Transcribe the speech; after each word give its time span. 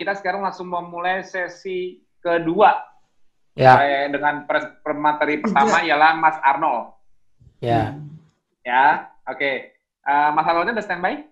kita 0.00 0.16
sekarang 0.16 0.40
langsung 0.40 0.64
memulai 0.64 1.20
sesi 1.20 2.00
kedua. 2.24 2.72
Ya. 3.52 3.76
Eh, 3.84 4.08
Dengan 4.08 4.48
per- 4.48 4.80
materi 4.96 5.44
pertama 5.44 5.84
ialah 5.84 6.16
Mas 6.16 6.40
Arnold. 6.40 6.96
Ya. 7.60 8.00
Ya, 8.64 9.12
oke. 9.28 9.52
Eh, 10.00 10.28
Mas 10.32 10.46
Arnoldnya 10.48 10.80
udah 10.80 10.86
standby? 10.88 11.28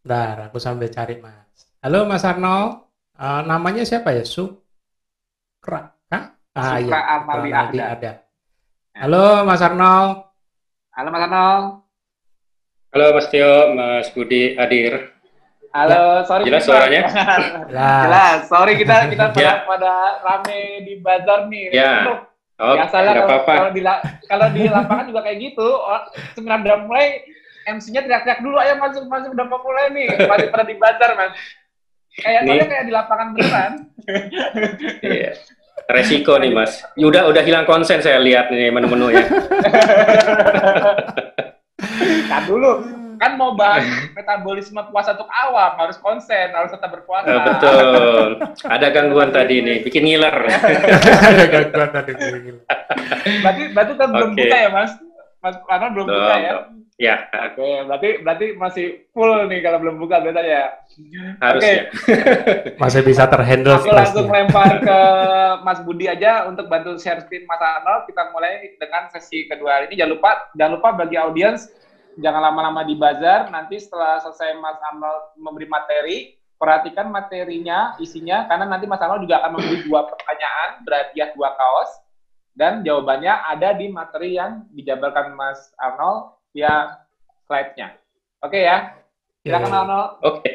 Bentar, 0.00 0.48
aku 0.48 0.56
sambil 0.56 0.88
cari 0.88 1.20
Mas. 1.20 1.68
Halo 1.84 2.08
Mas 2.08 2.24
Arnold. 2.24 2.88
Eh, 3.20 3.42
namanya 3.44 3.84
siapa 3.84 4.16
ya? 4.16 4.24
Sukra. 4.24 5.92
Kah? 6.08 6.32
Ah, 6.56 6.80
Sukra 6.80 6.80
iya. 6.80 6.80
Sukra 6.80 7.00
Arnaldi 7.04 7.50
Ahda. 7.52 7.84
ada. 7.92 8.12
Halo 8.96 9.44
Mas 9.44 9.60
Arnold. 9.60 10.12
Halo 10.96 11.08
Mas 11.12 11.22
Arnold. 11.28 11.66
Halo 12.96 13.06
Mas 13.12 13.28
Tio, 13.28 13.52
Mas 13.76 14.08
Budi 14.16 14.56
hadir. 14.56 15.12
Halo, 15.76 16.24
sorry. 16.24 16.48
Jelas 16.48 16.62
kita- 16.62 16.68
suaranya? 16.72 17.00
Jelas. 17.68 18.00
Jelas. 18.02 18.38
Sorry 18.48 18.72
kita 18.74 18.94
kita 19.12 19.24
pada, 19.28 19.42
Ya. 19.42 19.52
pada 19.62 19.92
rame 20.24 20.58
di 20.82 20.94
bazar 20.98 21.40
nih. 21.46 21.66
Ya. 21.70 21.92
Oh, 22.56 22.72
Biasalah 22.72 23.12
nggak 23.12 23.20
kalau, 23.20 23.36
apa-apa. 23.36 23.52
kalau 23.52 23.70
di 23.70 23.82
la- 23.84 24.02
kalau 24.24 24.46
di 24.48 24.62
lapangan 24.66 25.04
juga 25.04 25.20
kayak 25.22 25.38
gitu. 25.38 25.68
Or- 25.68 26.08
Sebelum 26.32 26.64
udah 26.64 26.76
mulai 26.82 27.06
MC-nya 27.68 28.00
teriak-teriak 28.00 28.40
dulu, 28.40 28.56
ayo 28.56 28.80
masuk 28.80 29.04
masuk 29.04 29.36
udah 29.36 29.44
mau 29.44 29.60
mulai 29.60 29.92
nih. 29.92 30.08
Masih 30.30 30.48
pada 30.48 30.64
di 30.64 30.76
bazar, 30.76 31.10
Mas. 31.12 31.36
Kayak 32.16 32.40
Nih. 32.40 32.48
soalnya 32.48 32.66
kayak 32.66 32.84
di 32.84 32.92
lapangan 32.94 33.28
beneran. 33.30 33.72
Iya. 35.04 35.30
Resiko 35.86 36.40
nih 36.40 36.50
Mas. 36.50 36.72
Udah 36.96 37.28
udah 37.28 37.42
hilang 37.44 37.68
konsen 37.68 38.00
saya 38.00 38.16
lihat 38.18 38.48
nih 38.48 38.72
menu-menu 38.72 39.12
ya. 39.12 39.20
kan 42.26 42.42
dulu 42.48 42.80
kan 43.16 43.34
mau 43.34 43.52
bahas 43.52 43.84
metabolisme 44.12 44.80
puasa 44.88 45.16
untuk 45.16 45.28
awam 45.28 45.72
harus 45.76 45.96
konsen 45.98 46.52
harus 46.52 46.70
tetap 46.70 46.92
berpuasa 46.92 47.26
Eh, 47.26 47.40
betul. 47.42 48.26
Ada 48.64 48.86
gangguan 48.90 49.30
tadi 49.30 49.60
nih, 49.60 49.76
bikin 49.82 50.04
ngiler. 50.04 50.36
Ada 51.32 51.44
gangguan 51.48 51.90
tadi. 51.90 52.12
berarti 53.42 53.62
berarti 53.74 53.92
kan 53.94 54.08
belum 54.10 54.30
Oke. 54.32 54.40
buka 54.40 54.56
ya 54.56 54.70
mas 54.70 54.92
mas 55.40 55.56
Arnold 55.66 55.92
belum 55.94 56.06
buka 56.06 56.16
Belum, 56.16 56.42
ya 56.42 56.52
belum. 56.54 56.66
Ya, 56.96 57.28
oke 57.28 57.84
berarti 57.84 58.10
berarti 58.24 58.46
masih 58.56 58.86
full 59.12 59.28
nih 59.52 59.60
kalau 59.60 59.84
belum 59.84 60.00
buka 60.00 60.16
biasanya 60.24 60.48
ya 60.48 60.64
harusnya. 61.44 61.92
Masih 62.80 63.04
bisa 63.04 63.28
terhandle 63.28 63.76
Aku 63.76 63.92
langsung 63.92 64.32
lempar 64.32 64.80
ke 64.80 64.98
Mas 65.60 65.84
Budi 65.84 66.08
aja 66.08 66.48
untuk 66.48 66.72
bantu 66.72 66.96
share 66.96 67.20
screen 67.20 67.44
Mas 67.44 67.60
Arnold. 67.60 68.08
Kita 68.08 68.32
mulai 68.32 68.72
dengan 68.80 69.12
sesi 69.12 69.44
kedua 69.44 69.84
ini. 69.84 69.92
Jangan 69.92 70.12
lupa, 70.16 70.30
jangan 70.56 70.72
lupa 70.80 70.88
bagi 70.96 71.20
audiens 71.20 71.68
jangan 72.20 72.52
lama-lama 72.52 72.82
di 72.82 72.96
bazar. 72.96 73.48
Nanti 73.52 73.80
setelah 73.80 74.20
selesai 74.20 74.56
Mas 74.58 74.80
Arnold 74.92 75.36
memberi 75.36 75.68
materi, 75.68 76.16
perhatikan 76.56 77.12
materinya, 77.12 77.94
isinya, 78.00 78.48
karena 78.48 78.64
nanti 78.68 78.88
Mas 78.88 79.00
Arnold 79.00 79.24
juga 79.28 79.44
akan 79.44 79.50
memberi 79.56 79.78
dua 79.84 80.08
pertanyaan 80.08 80.68
berhadiah 80.82 81.30
dua 81.36 81.52
kaos 81.54 81.90
dan 82.56 82.80
jawabannya 82.80 83.30
ada 83.52 83.76
di 83.76 83.92
materi 83.92 84.34
yang 84.34 84.64
dijabarkan 84.72 85.36
Mas 85.36 85.70
Arnold 85.76 86.40
via 86.56 86.96
slide-nya. 87.44 87.94
Oke 88.40 88.64
ya, 88.64 88.96
silakan 89.44 89.70
Ya. 89.70 89.78
Arnold. 89.84 90.10
Oke. 90.24 90.52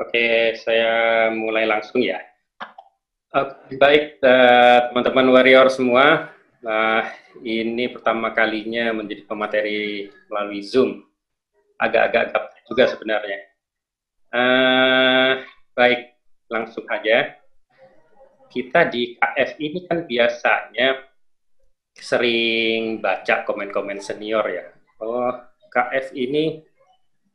Oke, 0.00 0.56
saya 0.56 1.28
mulai 1.30 1.68
langsung 1.68 2.00
ya. 2.00 2.16
Oke, 3.32 3.76
baik 3.76 4.18
eh, 4.24 4.78
teman-teman 4.88 5.28
warrior 5.30 5.68
semua. 5.68 6.31
Nah, 6.62 7.10
ini 7.42 7.90
pertama 7.90 8.30
kalinya 8.30 8.94
menjadi 8.94 9.26
pemateri 9.26 10.06
melalui 10.30 10.62
Zoom. 10.62 11.02
Agak-agak 11.74 12.38
juga 12.70 12.86
sebenarnya. 12.86 13.38
Eh, 14.30 15.32
baik, 15.74 16.00
langsung 16.46 16.86
aja. 16.86 17.34
Kita 18.46 18.86
di 18.86 19.18
KF 19.18 19.50
ini 19.58 19.78
kan 19.90 20.06
biasanya 20.06 21.02
sering 21.98 23.02
baca 23.02 23.42
komen-komen 23.42 23.98
senior 23.98 24.46
ya. 24.46 24.66
Oh, 25.02 25.34
KF 25.66 26.14
ini 26.14 26.62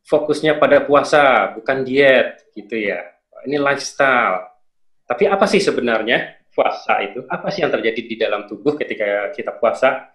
fokusnya 0.07 0.56
pada 0.56 0.88
puasa, 0.88 1.52
bukan 1.52 1.84
diet, 1.84 2.47
gitu 2.56 2.79
ya. 2.79 3.03
Ini 3.44 3.59
lifestyle. 3.59 4.56
Tapi 5.03 5.28
apa 5.28 5.44
sih 5.52 5.59
sebenarnya 5.59 6.37
puasa 6.57 6.97
itu? 7.06 7.22
Apa 7.29 7.53
sih 7.53 7.62
yang 7.62 7.69
terjadi 7.69 8.01
di 8.01 8.16
dalam 8.18 8.50
tubuh 8.50 8.73
ketika 8.73 9.29
kita 9.38 9.53
puasa? 9.53 10.09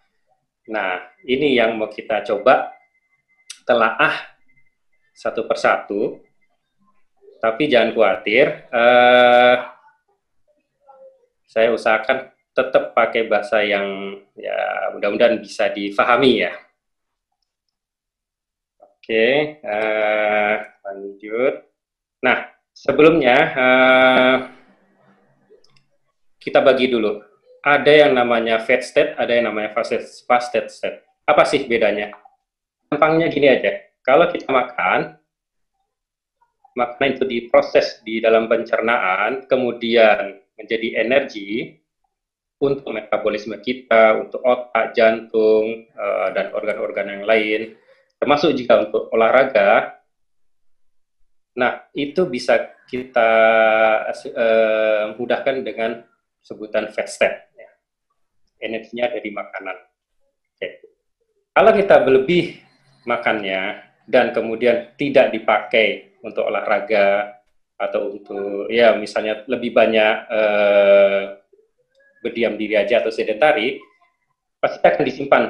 Nah, 0.66 0.98
ini 1.22 1.54
yang 1.54 1.78
mau 1.78 1.86
kita 1.86 2.26
coba 2.26 2.74
telaah 3.62 4.34
satu 5.14 5.46
persatu. 5.46 6.18
Tapi 7.38 7.66
jangan 7.66 7.90
khawatir, 7.94 8.70
eh, 8.70 9.56
saya 11.46 11.68
usahakan 11.74 12.30
tetap 12.54 12.94
pakai 12.94 13.26
bahasa 13.26 13.62
yang 13.66 14.18
ya 14.38 14.90
mudah-mudahan 14.94 15.42
bisa 15.42 15.66
difahami 15.74 16.46
ya. 16.46 16.54
Oke, 18.78 19.58
eh, 19.58 20.54
lanjut. 20.86 21.54
Nah, 22.22 22.46
sebelumnya 22.70 23.36
eh, 23.58 24.36
kita 26.42 26.58
bagi 26.58 26.90
dulu. 26.90 27.22
Ada 27.62 28.06
yang 28.06 28.12
namanya 28.18 28.58
fat 28.58 28.82
state, 28.82 29.14
ada 29.14 29.30
yang 29.30 29.46
namanya 29.46 29.70
fasted, 29.70 30.02
fasted 30.26 30.66
state. 30.66 31.06
Apa 31.22 31.46
sih 31.46 31.62
bedanya? 31.70 32.10
Gampangnya 32.90 33.30
gini 33.30 33.46
aja. 33.46 33.86
Kalau 34.02 34.26
kita 34.26 34.50
makan, 34.50 35.14
makanan 36.74 37.08
itu 37.14 37.24
diproses 37.24 38.02
di 38.02 38.18
dalam 38.18 38.50
pencernaan, 38.50 39.46
kemudian 39.46 40.42
menjadi 40.58 41.06
energi 41.06 41.78
untuk 42.58 42.90
metabolisme 42.90 43.62
kita, 43.62 44.18
untuk 44.18 44.42
otak, 44.42 44.90
jantung, 44.98 45.86
eh, 45.86 46.28
dan 46.34 46.50
organ-organ 46.50 47.06
yang 47.14 47.24
lain 47.24 47.78
termasuk 48.22 48.54
juga 48.54 48.86
untuk 48.86 49.10
olahraga. 49.10 49.98
Nah, 51.58 51.90
itu 51.90 52.22
bisa 52.30 52.70
kita 52.86 53.32
eh, 54.14 55.04
mudahkan 55.18 55.66
dengan 55.66 56.06
sebutan 56.42 56.90
fat 56.90 57.08
ya. 57.56 57.70
Energinya 58.62 59.10
dari 59.10 59.30
makanan. 59.30 59.76
Oke. 60.54 60.68
Kalau 61.54 61.72
kita 61.74 61.96
berlebih 62.02 62.58
makannya 63.06 63.82
dan 64.06 64.30
kemudian 64.30 64.94
tidak 64.94 65.34
dipakai 65.34 66.18
untuk 66.22 66.46
olahraga 66.46 67.38
atau 67.78 68.14
untuk 68.14 68.70
ya 68.70 68.94
misalnya 68.94 69.42
lebih 69.50 69.74
banyak 69.74 70.14
eh, 70.30 71.22
berdiam 72.22 72.54
diri 72.54 72.78
aja 72.78 73.02
atau 73.02 73.10
sedentari, 73.10 73.82
pasti 74.62 74.78
akan 74.78 75.02
disimpan 75.02 75.42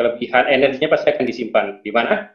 kelebihan 0.00 0.48
energinya 0.48 0.96
pasti 0.96 1.12
akan 1.12 1.24
disimpan 1.28 1.66
di 1.84 1.92
mana? 1.92 2.32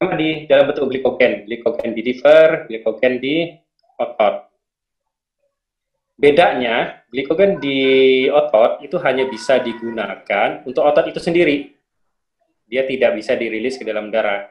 Di 0.00 0.48
dalam 0.48 0.72
bentuk 0.72 0.88
glikogen, 0.88 1.44
glikogen 1.44 1.92
di 1.92 2.00
liver, 2.00 2.64
glikogen 2.64 3.20
di 3.20 3.52
otot. 4.00 4.47
Bedanya, 6.18 7.06
glikogen 7.14 7.62
di 7.62 8.26
otot 8.26 8.82
itu 8.82 8.98
hanya 9.06 9.30
bisa 9.30 9.62
digunakan 9.62 10.66
untuk 10.66 10.82
otot 10.82 11.06
itu 11.06 11.22
sendiri. 11.22 11.70
Dia 12.66 12.82
tidak 12.90 13.14
bisa 13.14 13.38
dirilis 13.38 13.78
ke 13.78 13.86
dalam 13.86 14.10
darah. 14.10 14.50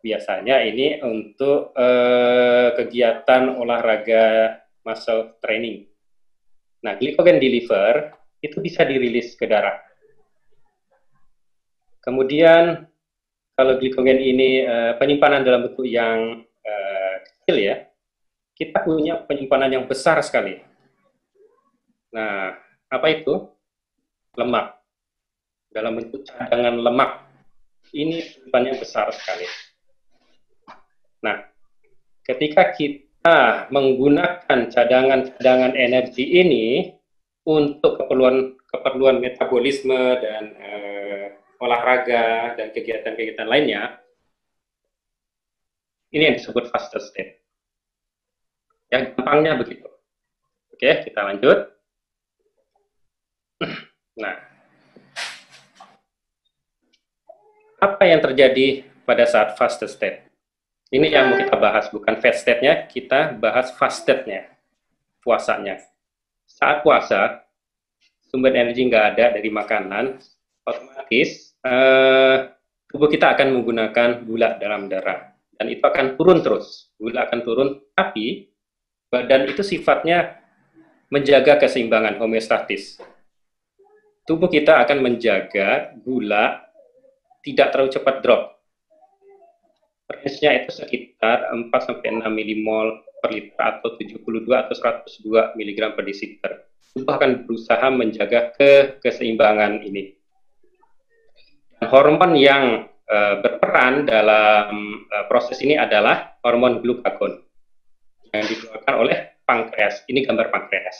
Biasanya 0.00 0.64
ini 0.64 0.96
untuk 1.04 1.76
eh, 1.76 2.72
kegiatan 2.72 3.52
olahraga 3.52 4.56
muscle 4.80 5.36
training. 5.44 5.84
Nah, 6.88 6.96
glikogen 6.96 7.36
di 7.36 7.52
liver 7.52 8.16
itu 8.40 8.56
bisa 8.64 8.80
dirilis 8.88 9.36
ke 9.36 9.44
darah. 9.44 9.76
Kemudian 12.00 12.80
kalau 13.52 13.76
glikogen 13.76 14.24
ini 14.24 14.64
eh, 14.64 14.92
penyimpanan 14.96 15.44
dalam 15.44 15.68
bentuk 15.68 15.84
yang 15.84 16.48
eh, 16.64 17.14
kecil 17.28 17.56
ya, 17.60 17.76
kita 18.56 18.80
punya 18.80 19.20
penyimpanan 19.20 19.68
yang 19.68 19.84
besar 19.84 20.16
sekali. 20.24 20.64
Nah, 22.16 22.56
apa 22.88 23.06
itu? 23.12 23.52
Lemak. 24.32 24.80
Dalam 25.68 26.00
bentuk 26.00 26.24
cadangan 26.24 26.72
lemak. 26.72 27.28
Ini 27.92 28.18
penyimpanannya 28.48 28.74
besar 28.80 29.12
sekali. 29.14 29.46
Nah, 31.22 31.38
ketika 32.24 32.74
kita 32.74 33.68
menggunakan 33.70 34.72
cadangan-cadangan 34.72 35.76
energi 35.78 36.24
ini 36.40 36.90
untuk 37.46 38.02
keperluan 38.02 38.58
keperluan 38.66 39.22
metabolisme 39.22 40.18
dan 40.18 40.44
eh, 40.58 41.26
olahraga 41.62 42.58
dan 42.58 42.74
kegiatan-kegiatan 42.74 43.46
lainnya, 43.46 44.02
ini 46.10 46.32
yang 46.32 46.36
disebut 46.42 46.72
fasted 46.74 47.04
state. 47.06 47.45
Yang 48.92 49.02
gampangnya 49.14 49.52
begitu. 49.58 49.88
Oke, 50.72 50.90
kita 51.08 51.20
lanjut. 51.24 51.58
Nah, 54.16 54.36
apa 57.80 58.02
yang 58.08 58.20
terjadi 58.20 58.84
pada 59.04 59.24
saat 59.28 59.56
fasted 59.56 59.88
state? 59.92 60.26
Ini 60.86 61.10
yang 61.10 61.34
mau 61.34 61.38
kita 61.42 61.56
bahas, 61.58 61.90
bukan 61.90 62.14
fast 62.22 62.46
state-nya, 62.46 62.86
kita 62.86 63.34
bahas 63.34 63.74
fast 63.74 64.06
state-nya, 64.06 64.46
puasanya. 65.18 65.82
Saat 66.46 66.86
puasa, 66.86 67.42
sumber 68.30 68.54
energi 68.54 68.86
nggak 68.86 69.06
ada 69.18 69.34
dari 69.34 69.50
makanan, 69.50 70.22
otomatis 70.62 71.58
eh, 71.66 72.36
tubuh 72.86 73.10
kita 73.10 73.34
akan 73.34 73.58
menggunakan 73.58 74.22
gula 74.22 74.54
dalam 74.62 74.86
darah. 74.86 75.34
Dan 75.58 75.74
itu 75.74 75.82
akan 75.82 76.14
turun 76.14 76.38
terus. 76.46 76.94
Gula 76.94 77.26
akan 77.26 77.38
turun, 77.42 77.68
tapi 77.98 78.46
badan 79.10 79.46
itu 79.50 79.62
sifatnya 79.62 80.42
menjaga 81.08 81.62
keseimbangan 81.62 82.18
homeostatis. 82.18 82.98
Tubuh 84.26 84.50
kita 84.50 84.82
akan 84.82 85.06
menjaga 85.06 85.94
gula 86.02 86.66
tidak 87.46 87.70
terlalu 87.70 87.94
cepat 87.94 88.16
drop 88.26 88.56
range-nya 90.06 90.62
itu 90.62 90.70
sekitar 90.70 91.50
4 91.50 91.70
sampai 91.70 92.14
6 92.14 92.26
milimol 92.30 93.02
per 93.22 93.30
liter 93.34 93.58
atau 93.58 93.94
72 93.94 94.22
atau 94.50 94.74
102 94.74 95.54
mg 95.58 95.78
per 95.94 96.04
desiliter. 96.06 96.52
Tubuh 96.94 97.14
akan 97.14 97.46
berusaha 97.46 97.86
menjaga 97.92 98.54
ke 98.54 99.02
keseimbangan 99.02 99.82
ini. 99.84 100.16
Hormon 101.86 102.32
yang 102.34 102.88
uh, 102.88 103.34
berperan 103.44 104.08
dalam 104.08 105.04
uh, 105.06 105.24
proses 105.28 105.60
ini 105.60 105.76
adalah 105.76 106.40
hormon 106.40 106.80
glukagon 106.80 107.45
yang 108.42 108.48
dikeluarkan 108.48 108.94
oleh 109.00 109.18
pankreas. 109.48 110.04
Ini 110.08 110.26
gambar 110.26 110.52
pankreas. 110.52 110.96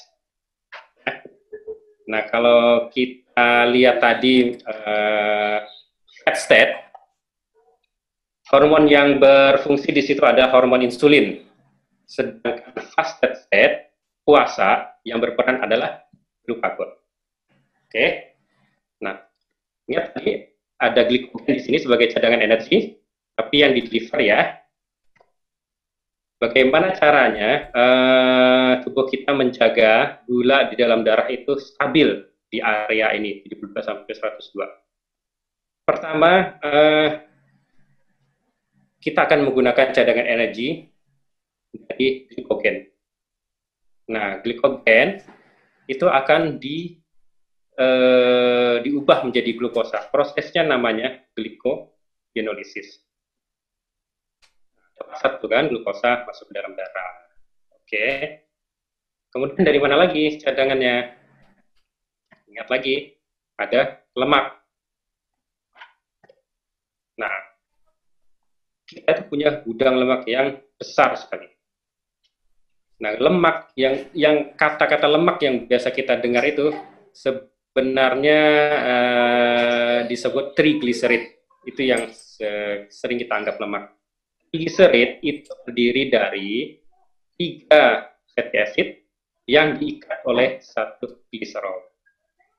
Nah, 2.06 2.22
kalau 2.30 2.86
kita 2.94 3.66
lihat 3.70 3.98
tadi 3.98 4.54
uh, 4.62 5.58
fat 6.22 6.36
state, 6.38 6.86
Hormon 8.46 8.86
yang 8.86 9.18
berfungsi 9.18 9.90
di 9.90 10.02
situ 10.06 10.22
ada 10.22 10.46
hormon 10.54 10.86
insulin. 10.86 11.42
Sedangkan 12.06 12.78
fasted 12.94 13.34
state, 13.42 13.90
puasa, 14.22 14.94
yang 15.02 15.18
berperan 15.18 15.58
adalah 15.66 16.06
glukagon. 16.46 16.94
Oke. 17.82 18.38
Nah, 19.02 19.18
ingat 19.90 20.14
tadi 20.14 20.46
ada 20.78 21.02
glikogen 21.10 21.58
di 21.58 21.62
sini 21.66 21.82
sebagai 21.82 22.06
cadangan 22.14 22.38
energi, 22.38 22.94
tapi 23.34 23.66
yang 23.66 23.74
di 23.74 23.82
deliver 23.82 24.22
ya. 24.22 24.62
Bagaimana 26.36 26.92
caranya 26.92 27.72
uh, 27.72 28.72
tubuh 28.84 29.08
kita 29.08 29.32
menjaga 29.32 30.20
gula 30.28 30.68
di 30.68 30.76
dalam 30.76 31.00
darah 31.00 31.32
itu 31.32 31.56
stabil 31.56 32.28
di 32.52 32.60
area 32.60 33.16
ini 33.16 33.40
72 33.40 33.72
sampai 33.80 34.12
102. 34.12 35.88
Pertama, 35.88 36.60
uh, 36.60 37.08
kita 39.00 39.24
akan 39.24 39.48
menggunakan 39.48 39.94
cadangan 39.94 40.26
energi 40.26 40.84
dari 41.72 42.26
glikogen. 42.26 42.84
Nah, 44.10 44.42
glikogen 44.42 45.22
itu 45.86 46.06
akan 46.10 46.58
di 46.58 46.98
eh, 47.76 48.76
diubah 48.82 49.22
menjadi 49.22 49.54
glukosa. 49.54 50.10
Prosesnya 50.10 50.66
namanya 50.66 51.22
glikogenolisis. 51.38 53.05
Satu 54.96 55.44
kan 55.48 55.68
glukosa 55.68 56.24
masuk 56.24 56.48
ke 56.48 56.54
dalam 56.56 56.72
darah. 56.72 57.12
Oke. 57.76 58.06
Kemudian 59.32 59.62
dari 59.64 59.76
mana 59.76 59.96
lagi 60.00 60.40
cadangannya? 60.40 61.12
Ingat 62.48 62.68
lagi, 62.72 63.12
ada 63.60 64.00
lemak. 64.16 64.56
Nah, 67.20 67.34
kita 68.88 69.08
itu 69.12 69.22
punya 69.28 69.60
gudang 69.60 70.00
lemak 70.00 70.24
yang 70.24 70.56
besar 70.76 71.16
sekali. 71.20 71.48
Nah, 72.96 73.12
lemak 73.20 73.76
yang 73.76 74.08
yang 74.16 74.56
kata-kata 74.56 75.04
lemak 75.04 75.36
yang 75.44 75.68
biasa 75.68 75.92
kita 75.92 76.16
dengar 76.16 76.44
itu 76.48 76.72
sebenarnya 77.12 78.40
uh, 78.80 79.98
disebut 80.08 80.56
triglycerid. 80.56 81.36
Itu 81.68 81.84
yang 81.84 82.08
sering 82.88 83.20
kita 83.20 83.36
anggap 83.36 83.60
lemak. 83.60 83.95
Triglycerid 84.56 85.20
itu 85.20 85.52
terdiri 85.68 86.08
dari 86.08 86.80
tiga 87.36 88.08
fatty 88.32 88.56
acid 88.56 88.88
yang 89.44 89.76
diikat 89.76 90.24
oleh 90.24 90.64
satu 90.64 91.28
gliserol. 91.28 91.92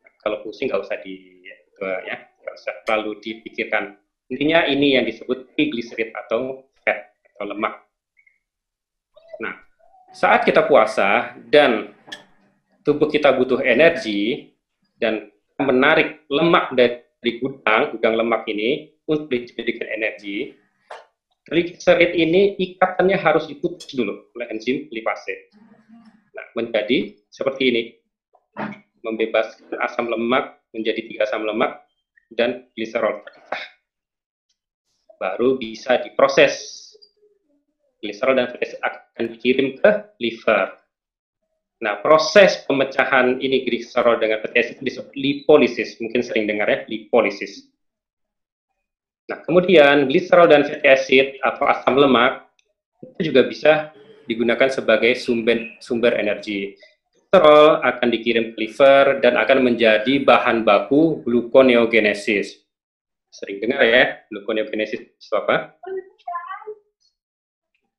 Nah, 0.05 0.11
kalau 0.21 0.45
pusing 0.45 0.69
nggak 0.69 0.85
usah 0.85 1.01
di 1.01 1.41
ya, 1.81 2.17
nggak 2.21 2.53
usah 2.53 2.73
terlalu 2.85 3.17
dipikirkan 3.17 3.97
Intinya 4.27 4.67
ini 4.67 4.99
yang 4.99 5.07
disebut 5.07 5.55
triglycerid 5.55 6.11
atau 6.11 6.67
fat 6.83 7.15
atau 7.31 7.47
lemak. 7.47 7.79
Nah, 9.39 9.55
saat 10.11 10.43
kita 10.43 10.67
puasa 10.67 11.31
dan 11.47 11.95
tubuh 12.83 13.07
kita 13.07 13.31
butuh 13.31 13.63
energi 13.63 14.51
dan 14.99 15.31
menarik 15.55 16.27
lemak 16.27 16.75
dari 16.75 17.39
gudang, 17.39 17.95
gudang 17.95 18.19
lemak 18.19 18.43
ini 18.51 18.91
untuk 19.07 19.31
dijadikan 19.31 19.87
energi, 19.95 20.51
triglycerid 21.47 22.11
ini 22.13 22.59
ikatannya 22.59 23.17
harus 23.17 23.47
diputus 23.47 23.89
dulu 23.95 24.27
oleh 24.35 24.47
enzim 24.51 24.91
lipase. 24.91 25.49
Nah, 26.35 26.45
menjadi 26.53 27.15
seperti 27.31 27.63
ini. 27.71 27.83
Membebaskan 29.05 29.77
asam 29.87 30.11
lemak 30.11 30.59
menjadi 30.75 30.99
tiga 31.07 31.23
asam 31.23 31.47
lemak 31.47 31.79
dan 32.33 32.67
gliserol 32.75 33.23
terpecah 33.23 33.77
baru 35.17 35.57
bisa 35.57 35.99
diproses. 36.01 36.85
Gliserol 37.97 38.37
dan 38.37 38.53
fatty 38.53 38.77
akan 38.77 39.25
dikirim 39.33 39.67
ke 39.81 39.89
liver. 40.21 40.77
Nah, 41.81 42.01
proses 42.01 42.61
pemecahan 42.65 43.41
ini 43.41 43.65
gliserol 43.65 44.21
dengan 44.21 44.41
acid 44.53 44.81
disebut 44.81 45.13
lipolisis. 45.17 45.97
Mungkin 46.01 46.21
sering 46.21 46.45
dengar 46.45 46.69
ya, 46.69 46.85
lipolisis. 46.89 47.69
Nah, 49.27 49.39
kemudian 49.43 50.07
gliserol 50.07 50.47
dan 50.47 50.63
fatty 50.63 50.87
acid 50.87 51.27
atau 51.43 51.67
asam 51.67 51.99
lemak 51.99 52.47
itu 53.03 53.29
juga 53.31 53.43
bisa 53.43 53.71
digunakan 54.23 54.71
sebagai 54.71 55.15
sumber 55.19 55.77
sumber 55.83 56.15
energi. 56.15 56.75
Gliserol 57.11 57.83
akan 57.83 58.07
dikirim 58.07 58.55
ke 58.55 58.57
liver 58.63 59.19
dan 59.19 59.35
akan 59.35 59.67
menjadi 59.67 60.23
bahan 60.23 60.63
baku 60.63 61.23
gluconeogenesis 61.27 62.67
sering 63.37 63.61
dengar 63.61 63.83
ya, 63.83 64.03
gluconeogenesis 64.31 64.99
itu 65.03 65.35
apa? 65.35 65.77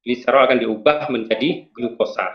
Gliserol 0.02 0.42
akan 0.49 0.58
diubah 0.58 1.12
menjadi 1.12 1.68
glukosa. 1.70 2.32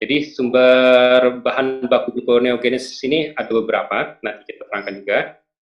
Jadi 0.00 0.32
sumber 0.32 1.42
bahan 1.44 1.84
baku 1.84 2.16
gluconeogenesis 2.16 2.96
ini 3.04 3.36
ada 3.36 3.50
beberapa, 3.52 4.16
nanti 4.24 4.54
kita 4.54 4.64
terangkan 4.70 4.94
juga. 5.04 5.18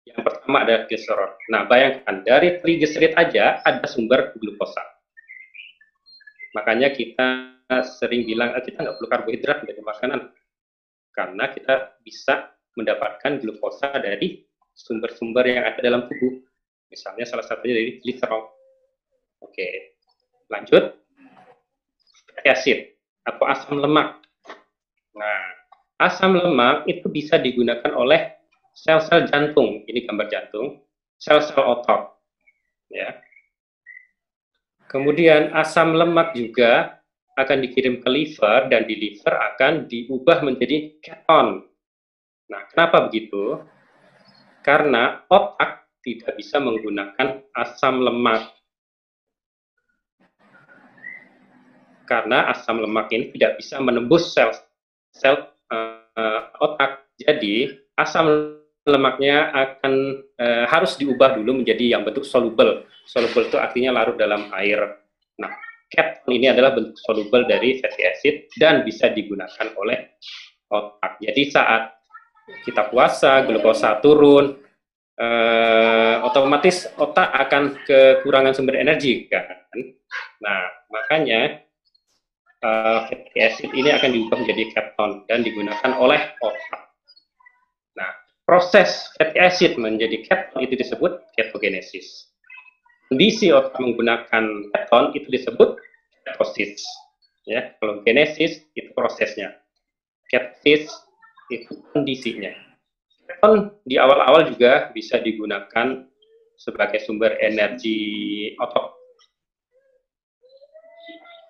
Yang 0.04 0.20
pertama 0.20 0.68
adalah 0.68 0.84
gliserol. 0.84 1.32
Nah, 1.49 1.64
bayangkan 1.64 2.20
dari 2.20 2.61
triglycerid 2.61 3.16
aja 3.16 3.64
ada 3.64 3.88
sumber 3.88 4.37
glukosa. 4.37 4.84
Makanya 6.52 6.92
kita 6.92 7.56
sering 7.96 8.28
bilang 8.28 8.52
ah, 8.52 8.61
kita 8.61 8.84
nggak 8.84 9.00
perlu 9.00 9.08
karbohidrat 9.08 9.58
dari 9.64 9.80
makanan 9.80 10.30
karena 11.16 11.44
kita 11.50 11.96
bisa 12.04 12.52
mendapatkan 12.76 13.40
glukosa 13.40 13.96
dari 13.96 14.44
sumber-sumber 14.76 15.46
yang 15.46 15.64
ada 15.64 15.80
dalam 15.80 16.04
tubuh. 16.04 16.42
Misalnya 16.92 17.25
salah 17.25 17.46
satunya 17.46 17.75
dari 17.80 17.92
gliserol. 18.04 18.50
Oke, 19.40 19.99
lanjut. 20.52 21.00
Acid 22.44 22.92
atau 23.25 23.44
asam 23.49 23.80
lemak. 23.80 24.20
Nah, 25.16 25.42
asam 25.96 26.37
lemak 26.37 26.84
itu 26.84 27.08
bisa 27.08 27.40
digunakan 27.40 27.88
oleh 27.96 28.34
sel-sel 28.75 29.31
jantung. 29.31 29.87
Ini 29.87 30.04
gambar 30.04 30.26
jantung. 30.28 30.83
Sel-sel 31.16 31.62
otot. 31.62 32.19
Ya. 32.90 33.23
Kemudian 34.90 35.54
asam 35.57 35.97
lemak 35.97 36.37
juga 36.37 37.00
akan 37.35 37.66
dikirim 37.66 37.99
ke 37.99 38.09
liver 38.11 38.71
dan 38.71 38.87
di 38.87 38.95
liver 38.95 39.35
akan 39.35 39.90
diubah 39.90 40.45
menjadi 40.47 40.99
keton. 41.02 41.66
Nah, 42.47 42.62
kenapa 42.71 43.11
begitu? 43.11 43.59
karena 44.64 45.21
otak 45.28 45.93
tidak 46.00 46.40
bisa 46.40 46.57
menggunakan 46.57 47.45
asam 47.52 48.00
lemak. 48.00 48.49
Karena 52.09 52.49
asam 52.49 52.81
lemak 52.81 53.12
ini 53.12 53.33
tidak 53.37 53.61
bisa 53.61 53.76
menembus 53.81 54.33
sel 54.33 54.52
sel 55.12 55.52
uh, 55.69 56.40
otak. 56.64 57.04
Jadi 57.21 57.76
asam 58.00 58.57
lemaknya 58.85 59.49
akan 59.53 59.95
uh, 60.37 60.64
harus 60.69 61.00
diubah 61.00 61.41
dulu 61.41 61.64
menjadi 61.64 61.97
yang 61.97 62.05
bentuk 62.05 62.29
soluble. 62.29 62.85
Soluble 63.09 63.49
itu 63.49 63.57
artinya 63.57 63.97
larut 63.97 64.17
dalam 64.21 64.53
air. 64.57 64.81
Nah, 65.41 65.53
keton 65.88 66.37
ini 66.37 66.53
adalah 66.53 66.76
bentuk 66.76 66.97
soluble 67.00 67.49
dari 67.49 67.81
fatty 67.81 68.03
acid 68.05 68.35
dan 68.61 68.85
bisa 68.85 69.09
digunakan 69.12 69.67
oleh 69.81 70.17
otak. 70.69 71.17
Jadi 71.21 71.43
saat 71.49 71.97
kita 72.64 72.93
puasa, 72.93 73.41
glukosa 73.49 74.05
turun, 74.05 74.61
uh, 75.17 76.17
otomatis 76.29 76.85
otak 77.00 77.33
akan 77.33 77.81
kekurangan 77.88 78.53
sumber 78.53 78.76
energi 78.76 79.25
kan. 79.33 79.49
Nah, 80.45 80.61
makanya 80.93 81.64
uh, 82.61 83.09
fatty 83.09 83.38
acid 83.41 83.71
ini 83.73 83.88
akan 83.97 84.12
diubah 84.12 84.37
menjadi 84.45 84.64
keton 84.76 85.25
dan 85.25 85.41
digunakan 85.41 85.91
oleh 85.97 86.21
otak. 86.45 86.83
Nah, 87.97 88.11
proses 88.44 89.08
fatty 89.16 89.40
acid 89.40 89.72
menjadi 89.80 90.20
keton 90.24 90.64
itu 90.64 90.76
disebut 90.76 91.24
ketogenesis. 91.36 92.28
Kondisi 93.08 93.52
otak 93.52 93.76
menggunakan 93.80 94.44
keton 94.72 95.04
itu 95.16 95.28
disebut 95.28 95.76
ketosis. 96.24 96.80
Ya, 97.44 97.76
kalau 97.80 98.00
genesis 98.04 98.64
itu 98.72 98.88
prosesnya. 98.96 99.52
Ketosis 100.32 100.88
itu 101.52 101.72
kondisinya. 101.92 102.52
Keton 103.28 103.72
di 103.84 104.00
awal-awal 104.00 104.48
juga 104.52 104.92
bisa 104.92 105.20
digunakan 105.20 106.04
sebagai 106.56 107.00
sumber 107.04 107.36
energi 107.40 108.52
otot. 108.60 108.92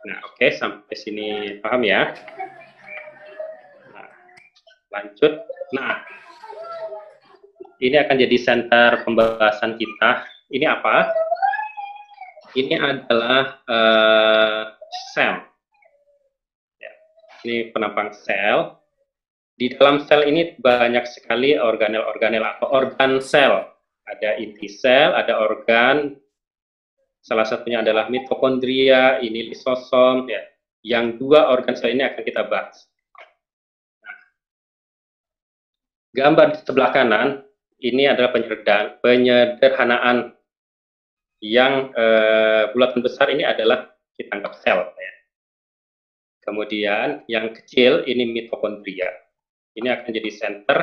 Nah, 0.04 0.20
oke, 0.20 0.36
okay, 0.36 0.50
sampai 0.52 0.96
sini 0.98 1.28
paham 1.64 1.80
ya? 1.80 2.12
Nah, 3.88 4.10
lanjut. 4.92 5.32
Nah, 5.72 5.96
ini 7.85 7.97
akan 8.00 8.17
jadi 8.17 8.37
center 8.41 9.05
pembahasan 9.05 9.76
kita. 9.76 10.25
Ini 10.49 10.64
apa? 10.64 11.12
Ini 12.57 12.75
adalah 12.81 13.61
uh, 13.69 14.62
sel. 15.12 15.45
Ya, 16.81 16.93
ini 17.45 17.69
penampang 17.75 18.17
sel. 18.17 18.81
Di 19.55 19.71
dalam 19.76 20.03
sel 20.09 20.25
ini 20.26 20.57
banyak 20.57 21.05
sekali 21.05 21.61
organel-organel 21.61 22.43
atau 22.57 22.73
organ 22.73 23.21
sel. 23.21 23.69
Ada 24.09 24.41
inti 24.41 24.67
sel, 24.67 25.12
ada 25.12 25.37
organ, 25.41 26.17
Salah 27.25 27.49
satunya 27.49 27.81
adalah 27.81 28.12
mitokondria, 28.12 29.17
ini 29.25 29.49
lisosom, 29.49 30.29
ya. 30.29 30.45
Yang 30.85 31.25
dua 31.25 31.49
organ 31.49 31.73
sel 31.73 31.97
ini 31.97 32.05
akan 32.05 32.21
kita 32.21 32.45
bahas. 32.45 32.85
Nah, 34.05 34.19
gambar 36.12 36.47
di 36.53 36.59
sebelah 36.61 36.93
kanan 36.93 37.43
ini 37.83 38.07
adalah 38.07 38.31
penyederhanaan 39.02 40.35
yang 41.45 41.93
eh, 41.93 42.73
bulatan 42.73 43.04
besar 43.04 43.28
ini 43.28 43.45
adalah 43.45 43.93
kita 44.16 44.33
anggap 44.33 44.54
sel. 44.64 44.81
Ya. 44.97 45.14
Kemudian 46.45 47.09
yang 47.28 47.52
kecil 47.52 48.04
ini 48.09 48.25
mitokondria. 48.28 49.12
Ini 49.75 49.90
akan 49.90 50.09
jadi 50.09 50.31
center 50.31 50.78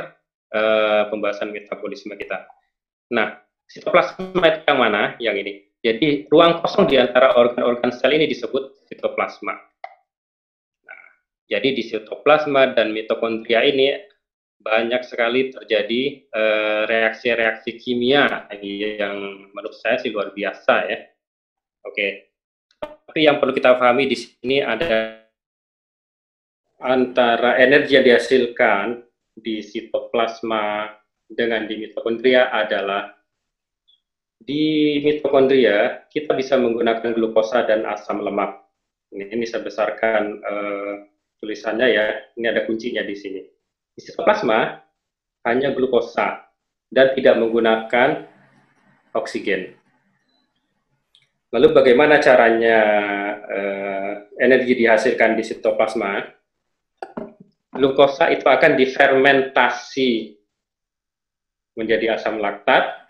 eh, 0.54 1.04
pembahasan 1.10 1.50
metabolisme 1.50 2.14
kita. 2.14 2.46
Nah, 3.16 3.40
sitoplasma 3.66 4.46
itu 4.46 4.60
yang 4.68 4.80
mana? 4.80 5.02
Yang 5.18 5.36
ini. 5.48 5.54
Jadi 5.82 6.08
ruang 6.30 6.62
kosong 6.62 6.86
di 6.86 7.02
antara 7.02 7.34
organ-organ 7.34 7.90
sel 7.90 8.14
ini 8.14 8.30
disebut 8.30 8.86
sitoplasma. 8.86 9.58
Nah, 10.86 11.04
jadi 11.50 11.74
di 11.74 11.82
sitoplasma 11.82 12.78
dan 12.78 12.94
mitokondria 12.94 13.66
ini 13.66 14.11
banyak 14.62 15.02
sekali 15.04 15.50
terjadi 15.50 16.02
eh, 16.30 16.82
reaksi-reaksi 16.86 17.72
uh, 17.74 17.78
kimia 17.82 18.26
yang 18.62 19.18
menurut 19.52 19.76
saya 19.78 19.98
sih 19.98 20.14
luar 20.14 20.32
biasa 20.32 20.76
ya. 20.88 21.00
Oke, 21.82 22.30
tapi 22.80 23.26
yang 23.26 23.42
perlu 23.42 23.52
kita 23.52 23.76
pahami 23.76 24.06
di 24.06 24.16
sini 24.16 24.62
ada 24.62 25.26
antara 26.78 27.58
energi 27.58 27.98
yang 27.98 28.06
dihasilkan 28.06 29.02
di 29.34 29.66
sitoplasma 29.66 30.94
dengan 31.26 31.66
di 31.66 31.76
mitokondria 31.82 32.54
adalah 32.54 33.10
di 34.42 34.98
mitokondria, 35.06 36.10
kita 36.10 36.34
bisa 36.34 36.58
menggunakan 36.58 37.14
glukosa 37.14 37.62
dan 37.62 37.86
asam 37.86 38.26
lemak. 38.26 38.58
Ini, 39.14 39.30
ini 39.30 39.46
saya 39.46 39.62
besarkan 39.62 40.42
uh, 40.42 40.94
tulisannya 41.38 41.88
ya, 41.94 42.06
ini 42.38 42.46
ada 42.50 42.66
kuncinya 42.66 43.06
di 43.06 43.14
sini. 43.14 43.42
Di 43.96 44.02
sitoplasma, 44.08 44.82
hanya 45.48 45.74
glukosa 45.74 46.48
dan 46.92 47.16
tidak 47.18 47.40
menggunakan 47.42 48.30
oksigen. 49.16 49.76
Lalu 51.52 51.68
bagaimana 51.76 52.24
caranya 52.24 52.80
uh, 53.44 54.14
energi 54.40 54.80
dihasilkan 54.80 55.36
di 55.36 55.44
sitoplasma? 55.44 56.24
Glukosa 57.76 58.32
itu 58.32 58.48
akan 58.48 58.80
difermentasi 58.80 60.40
menjadi 61.76 62.16
asam 62.16 62.40
laktat 62.40 63.02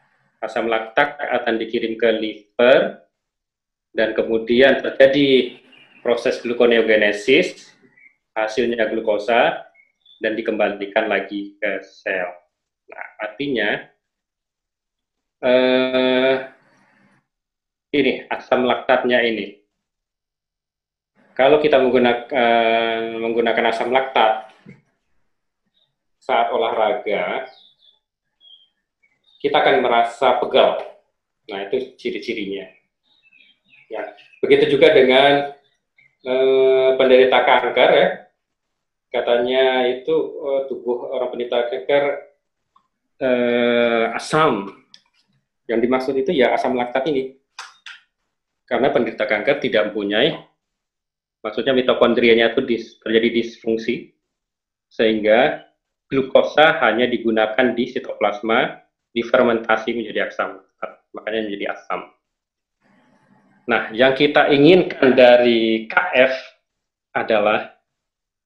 asam 0.42 0.66
laktat 0.66 1.22
akan 1.22 1.62
dikirim 1.62 1.96
ke 1.96 2.10
liver 2.18 3.06
dan 3.94 4.18
kemudian 4.18 4.82
terjadi 4.82 5.62
proses 6.02 6.42
gluconeogenesis, 6.42 7.70
hasilnya 8.34 8.90
glukosa 8.90 9.70
dan 10.22 10.38
dikembalikan 10.38 11.10
lagi 11.10 11.58
ke 11.58 11.82
sel. 11.82 12.30
Nah, 12.88 13.08
artinya 13.25 13.70
eh, 15.42 16.36
ini 17.92 18.30
asam 18.30 18.63
laktatnya 18.63 19.20
ini. 19.25 19.60
Kalau 21.34 21.58
kita 21.58 21.82
menggunakan 21.82 23.18
menggunakan 23.18 23.66
asam 23.74 23.90
laktat 23.90 24.54
saat 26.22 26.54
olahraga, 26.54 27.50
kita 29.42 29.58
akan 29.58 29.82
merasa 29.82 30.38
pegal. 30.38 30.78
Nah, 31.50 31.66
itu 31.66 31.98
ciri-cirinya. 31.98 32.70
Ya, 33.90 34.13
begitu 34.40 34.78
juga 34.78 34.94
dengan 34.94 35.58
eh, 36.22 36.90
penderita 36.96 37.42
kanker 37.42 37.90
ya. 37.90 38.08
Katanya 39.12 39.91
itu 39.91 40.15
oh, 40.15 40.72
tubuh 40.72 41.12
orang 41.12 41.36
penderita 41.36 41.68
kanker 41.68 42.03
eh, 43.20 44.06
asam. 44.15 44.72
Yang 45.68 45.80
dimaksud 45.84 46.15
itu 46.15 46.32
ya 46.32 46.56
asam 46.56 46.80
laktat 46.80 47.06
ini. 47.12 47.36
Karena 48.63 48.88
penderita 48.88 49.27
kanker 49.27 49.60
tidak 49.60 49.91
mempunyai 49.91 50.51
maksudnya 51.41 51.74
mitokondrianya 51.74 52.53
itu 52.53 52.62
dis, 52.63 52.86
terjadi 53.01 53.30
disfungsi 53.34 54.13
sehingga 54.88 55.65
glukosa 56.08 56.80
hanya 56.86 57.10
digunakan 57.10 57.74
di 57.74 57.89
sitoplasma 57.89 58.80
difermentasi 59.12 59.91
menjadi 59.96 60.32
asam, 60.32 60.63
makanya 61.12 61.51
menjadi 61.51 61.65
asam. 61.75 62.01
Nah, 63.68 63.91
yang 63.96 64.15
kita 64.15 64.51
inginkan 64.51 65.15
dari 65.15 65.88
KF 65.88 66.34
adalah 67.15 67.72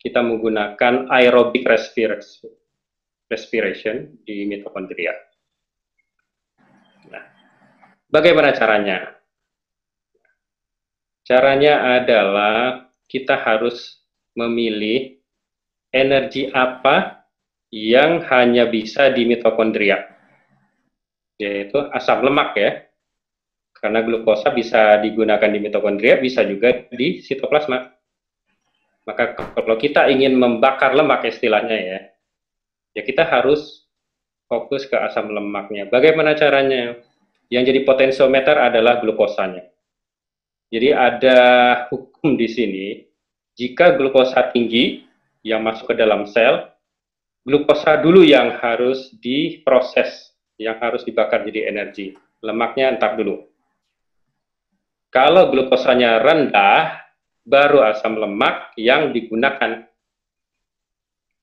kita 0.01 0.21
menggunakan 0.21 1.09
aerobic 1.09 1.65
respiration, 1.65 2.51
di 4.21 4.45
mitokondria. 4.45 5.13
Nah, 7.09 7.25
bagaimana 8.09 8.53
caranya? 8.53 9.13
Caranya 11.25 12.01
adalah 12.01 12.85
kita 13.09 13.39
harus 13.39 14.05
memilih 14.37 15.17
energi 15.89 16.51
apa 16.53 17.25
yang 17.73 18.21
hanya 18.29 18.69
bisa 18.69 19.09
di 19.09 19.25
mitokondria 19.25 20.15
yaitu 21.39 21.79
asam 21.91 22.23
lemak 22.23 22.55
ya. 22.55 22.71
Karena 23.75 24.01
glukosa 24.01 24.49
bisa 24.55 24.97
digunakan 25.03 25.51
di 25.51 25.59
mitokondria, 25.61 26.17
bisa 26.17 26.41
juga 26.47 26.87
di 26.89 27.21
sitoplasma. 27.21 27.93
Maka 29.05 29.37
kalau 29.37 29.77
kita 29.77 30.09
ingin 30.09 30.33
membakar 30.33 30.97
lemak 30.97 31.29
istilahnya 31.29 31.77
ya, 31.77 31.99
ya 32.97 33.01
kita 33.05 33.21
harus 33.21 33.85
fokus 34.49 34.89
ke 34.89 34.97
asam 34.97 35.29
lemaknya. 35.29 35.85
Bagaimana 35.89 36.33
caranya? 36.33 36.97
Yang 37.53 37.63
jadi 37.69 37.79
potensiometer 37.85 38.57
adalah 38.57 38.97
glukosanya. 39.05 39.69
Jadi 40.73 40.89
ada 40.89 41.39
hukum 41.93 42.33
di 42.33 42.49
sini, 42.49 42.87
jika 43.53 43.93
glukosa 43.93 44.49
tinggi 44.49 45.05
yang 45.45 45.61
masuk 45.61 45.93
ke 45.93 45.95
dalam 45.95 46.25
sel, 46.25 46.65
glukosa 47.45 48.01
dulu 48.01 48.25
yang 48.25 48.57
harus 48.57 49.13
diproses 49.21 50.33
yang 50.57 50.81
harus 50.81 51.05
dibakar 51.05 51.45
jadi 51.45 51.69
energi. 51.69 52.17
Lemaknya 52.41 52.97
entar 52.97 53.13
dulu. 53.13 53.45
Kalau 55.13 55.53
glukosanya 55.53 56.19
rendah, 56.19 57.04
baru 57.45 57.85
asam 57.85 58.17
lemak 58.17 58.73
yang 58.75 59.13
digunakan. 59.13 59.85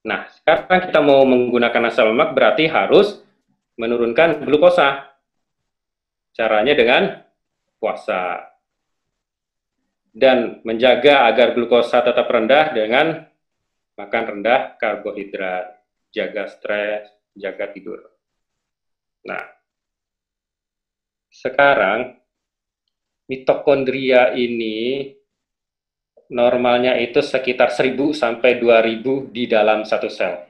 Nah, 0.03 0.27
sekarang 0.35 0.91
kita 0.91 0.99
mau 0.99 1.23
menggunakan 1.23 1.89
asam 1.89 2.11
lemak 2.11 2.35
berarti 2.35 2.67
harus 2.67 3.23
menurunkan 3.79 4.43
glukosa. 4.43 5.15
Caranya 6.35 6.75
dengan 6.75 7.23
puasa. 7.79 8.51
Dan 10.13 10.61
menjaga 10.67 11.31
agar 11.31 11.57
glukosa 11.57 12.05
tetap 12.05 12.29
rendah 12.29 12.75
dengan 12.77 13.25
makan 13.97 14.25
rendah 14.29 14.77
karbohidrat, 14.77 15.73
jaga 16.13 16.51
stres, 16.53 17.09
jaga 17.33 17.73
tidur. 17.73 18.13
Nah, 19.25 19.41
sekarang 21.33 22.21
mitokondria 23.31 24.37
ini 24.37 25.09
normalnya 26.33 26.97
itu 26.97 27.21
sekitar 27.21 27.69
1000 27.69 28.17
sampai 28.17 28.57
2000 28.57 29.29
di 29.29 29.45
dalam 29.45 29.85
satu 29.85 30.09
sel. 30.09 30.41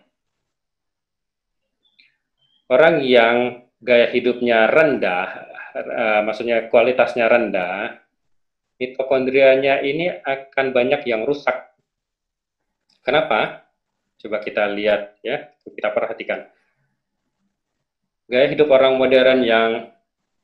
Orang 2.70 3.02
yang 3.02 3.66
gaya 3.82 4.08
hidupnya 4.14 4.70
rendah, 4.70 5.28
uh, 5.74 6.20
maksudnya 6.24 6.70
kualitasnya 6.70 7.26
rendah, 7.26 7.98
mitokondrianya 8.78 9.82
ini 9.82 10.08
akan 10.22 10.72
banyak 10.72 11.02
yang 11.04 11.26
rusak. 11.26 11.74
Kenapa? 13.02 13.66
Coba 14.22 14.38
kita 14.38 14.70
lihat 14.70 15.18
ya, 15.20 15.50
kita 15.66 15.90
perhatikan. 15.90 16.46
Gaya 18.30 18.46
hidup 18.48 18.70
orang 18.70 18.96
modern 18.96 19.44
yang 19.44 19.70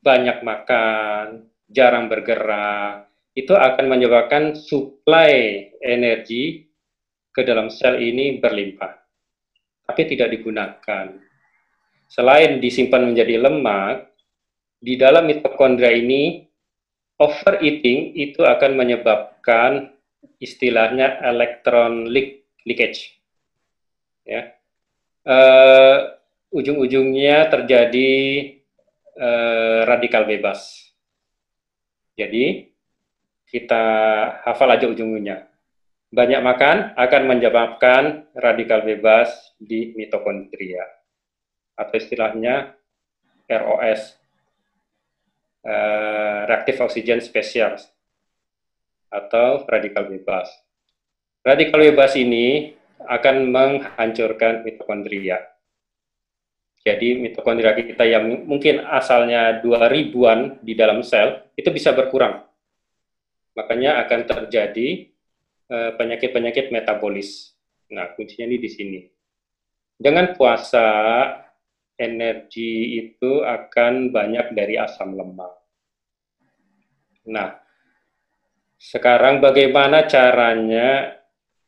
banyak 0.03 0.43
makan, 0.43 1.49
jarang 1.71 2.11
bergerak, 2.11 3.08
itu 3.39 3.55
akan 3.55 3.87
menyebabkan 3.87 4.59
suplai 4.59 5.71
energi 5.79 6.67
ke 7.31 7.47
dalam 7.47 7.71
sel 7.71 8.03
ini 8.03 8.43
berlimpah, 8.43 8.99
tapi 9.87 10.03
tidak 10.11 10.35
digunakan. 10.35 11.15
Selain 12.11 12.59
disimpan 12.59 13.07
menjadi 13.07 13.39
lemak, 13.39 14.11
di 14.83 14.99
dalam 14.99 15.31
mitokondria 15.31 15.95
ini 15.95 16.51
overeating 17.23 18.19
itu 18.19 18.43
akan 18.43 18.75
menyebabkan 18.75 19.95
istilahnya 20.43 21.23
electron 21.23 22.11
leakage. 22.11 23.23
Ya, 24.27 24.59
uh, 25.31 26.19
ujung-ujungnya 26.51 27.49
terjadi 27.55 28.11
uh, 29.15 29.87
radikal 29.87 30.27
bebas. 30.27 30.91
Jadi 32.19 32.75
kita 33.49 33.85
hafal 34.45 34.69
aja 34.69 34.87
ujung-ujungnya. 34.87 35.49
Banyak 36.09 36.41
makan 36.41 36.77
akan 36.97 37.23
menyebabkan 37.29 38.03
radikal 38.33 38.81
bebas 38.81 39.29
di 39.61 39.93
mitokondria 39.93 40.85
atau 41.77 41.95
istilahnya 42.01 42.73
ROS, 43.49 44.17
uh, 45.69 46.49
reactive 46.49 46.81
oxygen 46.81 47.21
spesial 47.21 47.77
atau 49.13 49.65
radikal 49.69 50.09
bebas. 50.09 50.49
Radikal 51.45 51.93
bebas 51.93 52.17
ini 52.17 52.73
akan 53.05 53.49
menghancurkan 53.53 54.65
mitokondria. 54.65 55.45
Jadi 56.85 57.21
mitokondria 57.21 57.77
kita 57.77 58.05
yang 58.09 58.49
mungkin 58.49 58.81
asalnya 58.81 59.61
dua 59.61 59.93
ribuan 59.93 60.57
di 60.65 60.73
dalam 60.73 61.05
sel 61.05 61.53
itu 61.53 61.69
bisa 61.69 61.93
berkurang 61.93 62.48
makanya 63.59 64.07
akan 64.07 64.21
terjadi 64.23 65.11
eh, 65.67 65.91
penyakit-penyakit 65.99 66.71
metabolis. 66.71 67.59
Nah, 67.91 68.15
kuncinya 68.15 68.47
ini 68.47 68.59
di 68.63 68.71
sini. 68.71 69.01
Dengan 69.99 70.39
puasa, 70.39 70.87
energi 71.99 73.03
itu 73.03 73.43
akan 73.43 74.15
banyak 74.15 74.55
dari 74.55 74.79
asam 74.79 75.19
lemak. 75.19 75.51
Nah, 77.27 77.59
sekarang 78.79 79.43
bagaimana 79.43 80.07
caranya 80.07 81.19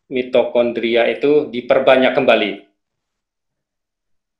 mitokondria 0.06 1.10
itu 1.10 1.50
diperbanyak 1.50 2.14
kembali? 2.14 2.52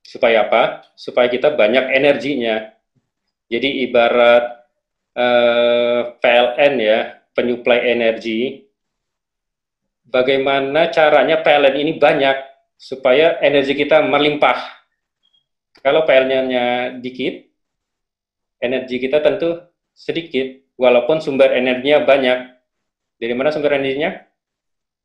Supaya 0.07 0.47
apa? 0.47 0.87
Supaya 0.95 1.27
kita 1.27 1.51
banyak 1.51 1.91
energinya. 1.91 2.71
Jadi 3.51 3.83
ibarat 3.91 4.63
uh, 5.19 5.23
eh, 5.23 6.03
PLN 6.23 6.75
ya, 6.79 7.01
penyuplai 7.35 7.95
energi, 7.95 8.67
bagaimana 10.07 10.91
caranya 10.91 11.41
PLN 11.41 11.77
ini 11.79 11.93
banyak 11.97 12.37
supaya 12.75 13.39
energi 13.45 13.77
kita 13.77 14.03
melimpah. 14.03 14.59
Kalau 15.81 16.05
PLN-nya 16.05 16.99
dikit, 16.99 17.47
energi 18.61 19.01
kita 19.01 19.23
tentu 19.23 19.57
sedikit, 19.95 20.61
walaupun 20.81 21.21
sumber 21.21 21.53
energinya 21.53 22.01
banyak. 22.05 22.39
Dari 23.21 23.35
mana 23.37 23.53
sumber 23.53 23.77
energinya? 23.77 24.17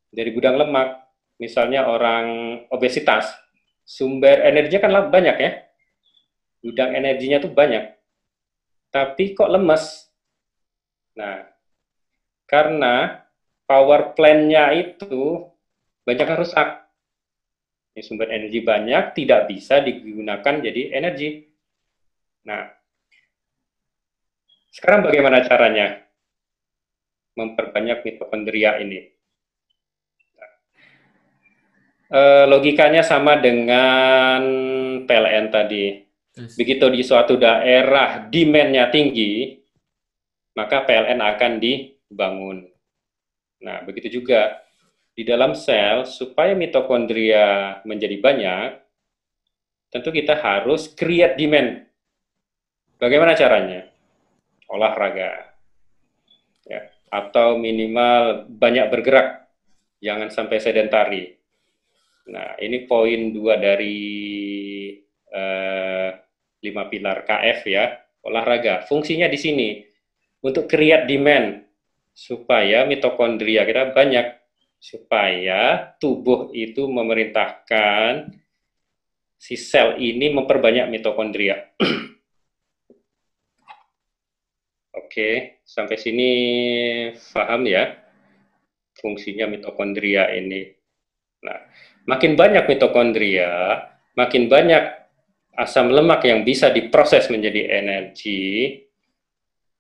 Dari 0.09 0.31
gudang 0.31 0.55
lemak. 0.55 1.03
Misalnya 1.35 1.91
orang 1.91 2.63
obesitas, 2.71 3.27
sumber 3.83 4.39
energinya 4.47 4.81
kan 4.88 5.11
banyak 5.11 5.35
ya. 5.35 5.51
Gudang 6.63 6.95
energinya 6.95 7.43
tuh 7.43 7.51
banyak. 7.51 7.91
Tapi 8.88 9.35
kok 9.35 9.51
lemes? 9.51 10.07
Nah, 11.19 11.43
karena 12.45 13.25
power 13.65 14.13
plant-nya 14.13 14.73
itu 14.73 15.45
banyak 16.05 16.25
yang 16.25 16.39
rusak. 16.39 16.86
Ini 17.95 18.01
sumber 18.03 18.29
energi 18.29 18.60
banyak 18.62 19.15
tidak 19.17 19.47
bisa 19.49 19.79
digunakan 19.81 20.55
jadi 20.62 20.95
energi. 20.95 21.47
Nah, 22.45 22.69
sekarang 24.69 25.08
bagaimana 25.08 25.41
caranya 25.47 26.03
memperbanyak 27.36 28.03
mitokondria 28.03 28.79
ini? 28.84 29.15
e, 32.10 32.21
logikanya 32.49 33.01
sama 33.01 33.38
dengan 33.39 34.41
PLN 35.05 35.45
tadi. 35.49 36.05
Begitu 36.36 36.91
di 36.91 36.99
suatu 36.99 37.39
daerah 37.39 38.27
demand-nya 38.27 38.91
tinggi, 38.91 39.55
maka 40.60 40.84
PLN 40.84 41.23
akan 41.23 41.51
di 41.63 41.94
bangun. 42.09 42.67
Nah, 43.63 43.81
begitu 43.87 44.21
juga 44.21 44.61
di 45.15 45.23
dalam 45.23 45.55
sel, 45.55 46.03
supaya 46.03 46.51
mitokondria 46.53 47.79
menjadi 47.87 48.19
banyak, 48.19 48.69
tentu 49.89 50.11
kita 50.11 50.35
harus 50.35 50.91
create 50.91 51.39
demand. 51.39 51.87
Bagaimana 52.99 53.31
caranya? 53.31 53.87
Olahraga. 54.67 55.55
Ya, 56.67 56.91
atau 57.07 57.55
minimal 57.55 58.49
banyak 58.51 58.91
bergerak, 58.91 59.47
jangan 60.03 60.27
sampai 60.33 60.57
sedentari. 60.59 61.23
Nah, 62.27 62.57
ini 62.57 62.89
poin 62.89 63.31
dua 63.31 63.55
dari 63.55 64.09
eh, 65.29 66.09
lima 66.65 66.83
pilar 66.89 67.23
KF 67.23 67.59
ya, 67.69 67.85
olahraga. 68.25 68.83
Fungsinya 68.89 69.29
di 69.29 69.37
sini 69.37 69.69
untuk 70.41 70.65
create 70.65 71.05
demand 71.05 71.64
supaya 72.15 72.88
mitokondria 72.88 73.67
kita 73.67 73.91
banyak 73.91 74.39
supaya 74.80 75.91
tubuh 75.99 76.47
itu 76.56 76.88
memerintahkan 76.88 78.32
si 79.36 79.60
sel 79.60 79.99
ini 79.99 80.32
memperbanyak 80.32 80.88
mitokondria. 80.88 81.75
Oke, 84.95 85.60
sampai 85.67 85.99
sini 85.99 86.32
paham 87.36 87.67
ya 87.67 87.99
fungsinya 88.95 89.51
mitokondria 89.51 90.32
ini. 90.32 90.71
Nah, 91.43 91.60
makin 92.08 92.39
banyak 92.39 92.63
mitokondria, 92.63 93.84
makin 94.15 94.47
banyak 94.47 94.84
asam 95.56 95.91
lemak 95.91 96.23
yang 96.23 96.47
bisa 96.47 96.71
diproses 96.71 97.28
menjadi 97.28 97.84
energi, 97.84 98.80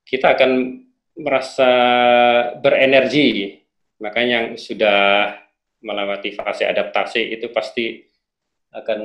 kita 0.05 0.37
akan 0.37 0.84
merasa 1.15 1.71
berenergi. 2.59 3.59
Makanya 4.03 4.31
yang 4.31 4.47
sudah 4.59 5.31
melewati 5.79 6.35
fase 6.35 6.67
adaptasi 6.67 7.39
itu 7.39 7.47
pasti 7.55 8.03
akan 8.75 8.99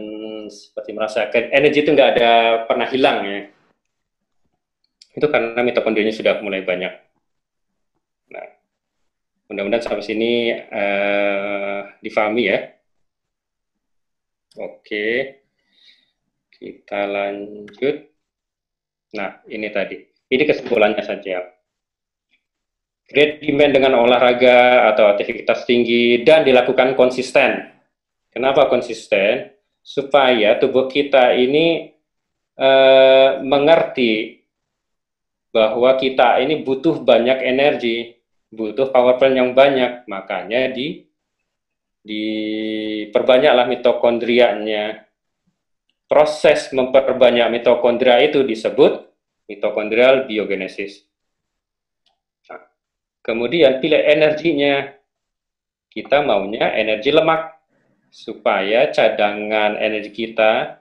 seperti 0.51 0.91
merasakan 0.91 1.45
energi 1.55 1.87
itu 1.87 1.95
nggak 1.95 2.11
ada 2.19 2.33
pernah 2.67 2.89
hilang 2.91 3.19
ya. 3.23 3.41
Itu 5.15 5.31
karena 5.31 5.63
mitokondrianya 5.63 6.15
sudah 6.15 6.43
mulai 6.43 6.67
banyak. 6.67 6.95
Nah, 8.35 8.47
mudah-mudahan 9.47 9.83
sampai 9.83 10.03
sini 10.07 10.55
uh, 10.55 11.87
difahami 12.03 12.43
ya. 12.51 12.59
Oke, 14.59 15.39
kita 16.59 17.07
lanjut. 17.07 18.11
Nah, 19.15 19.43
ini 19.47 19.71
tadi. 19.71 19.99
Ini 20.31 20.43
kesimpulannya 20.47 21.03
saja 21.03 21.60
demand 23.11 23.73
dengan 23.75 23.99
olahraga 23.99 24.87
atau 24.95 25.11
aktivitas 25.11 25.67
tinggi 25.67 26.23
dan 26.23 26.47
dilakukan 26.47 26.95
konsisten. 26.95 27.67
Kenapa 28.31 28.71
konsisten? 28.71 29.51
Supaya 29.83 30.55
tubuh 30.63 30.87
kita 30.87 31.35
ini 31.35 31.91
uh, 32.55 33.43
mengerti 33.43 34.45
bahwa 35.51 35.99
kita 35.99 36.39
ini 36.39 36.63
butuh 36.63 37.03
banyak 37.03 37.43
energi, 37.43 38.15
butuh 38.55 38.95
power 38.95 39.19
plant 39.19 39.35
yang 39.35 39.51
banyak, 39.51 40.07
makanya 40.07 40.71
di 40.71 41.03
diperbanyaklah 42.07 43.67
mitokondrianya. 43.67 45.05
Proses 46.07 46.71
memperbanyak 46.75 47.51
mitokondria 47.51 48.23
itu 48.23 48.43
disebut 48.43 49.11
mitokondrial 49.51 50.27
biogenesis. 50.27 51.10
Kemudian 53.21 53.79
pilih 53.79 54.01
energinya. 54.01 54.97
Kita 55.91 56.23
maunya 56.23 56.71
energi 56.79 57.11
lemak 57.11 57.51
supaya 58.15 58.95
cadangan 58.95 59.75
energi 59.75 60.15
kita 60.15 60.79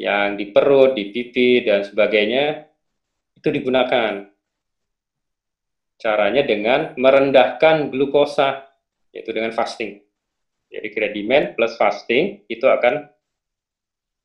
yang 0.00 0.40
di 0.40 0.48
perut, 0.48 0.96
di 0.96 1.12
pipi 1.12 1.60
dan 1.60 1.84
sebagainya 1.84 2.64
itu 3.36 3.48
digunakan. 3.52 4.24
Caranya 6.00 6.40
dengan 6.46 6.96
merendahkan 6.96 7.92
glukosa 7.92 8.64
yaitu 9.12 9.34
dengan 9.34 9.52
fasting. 9.52 10.00
Jadi 10.68 10.88
kredimen 10.92 11.52
plus 11.52 11.76
fasting 11.76 12.44
itu 12.48 12.64
akan 12.64 13.08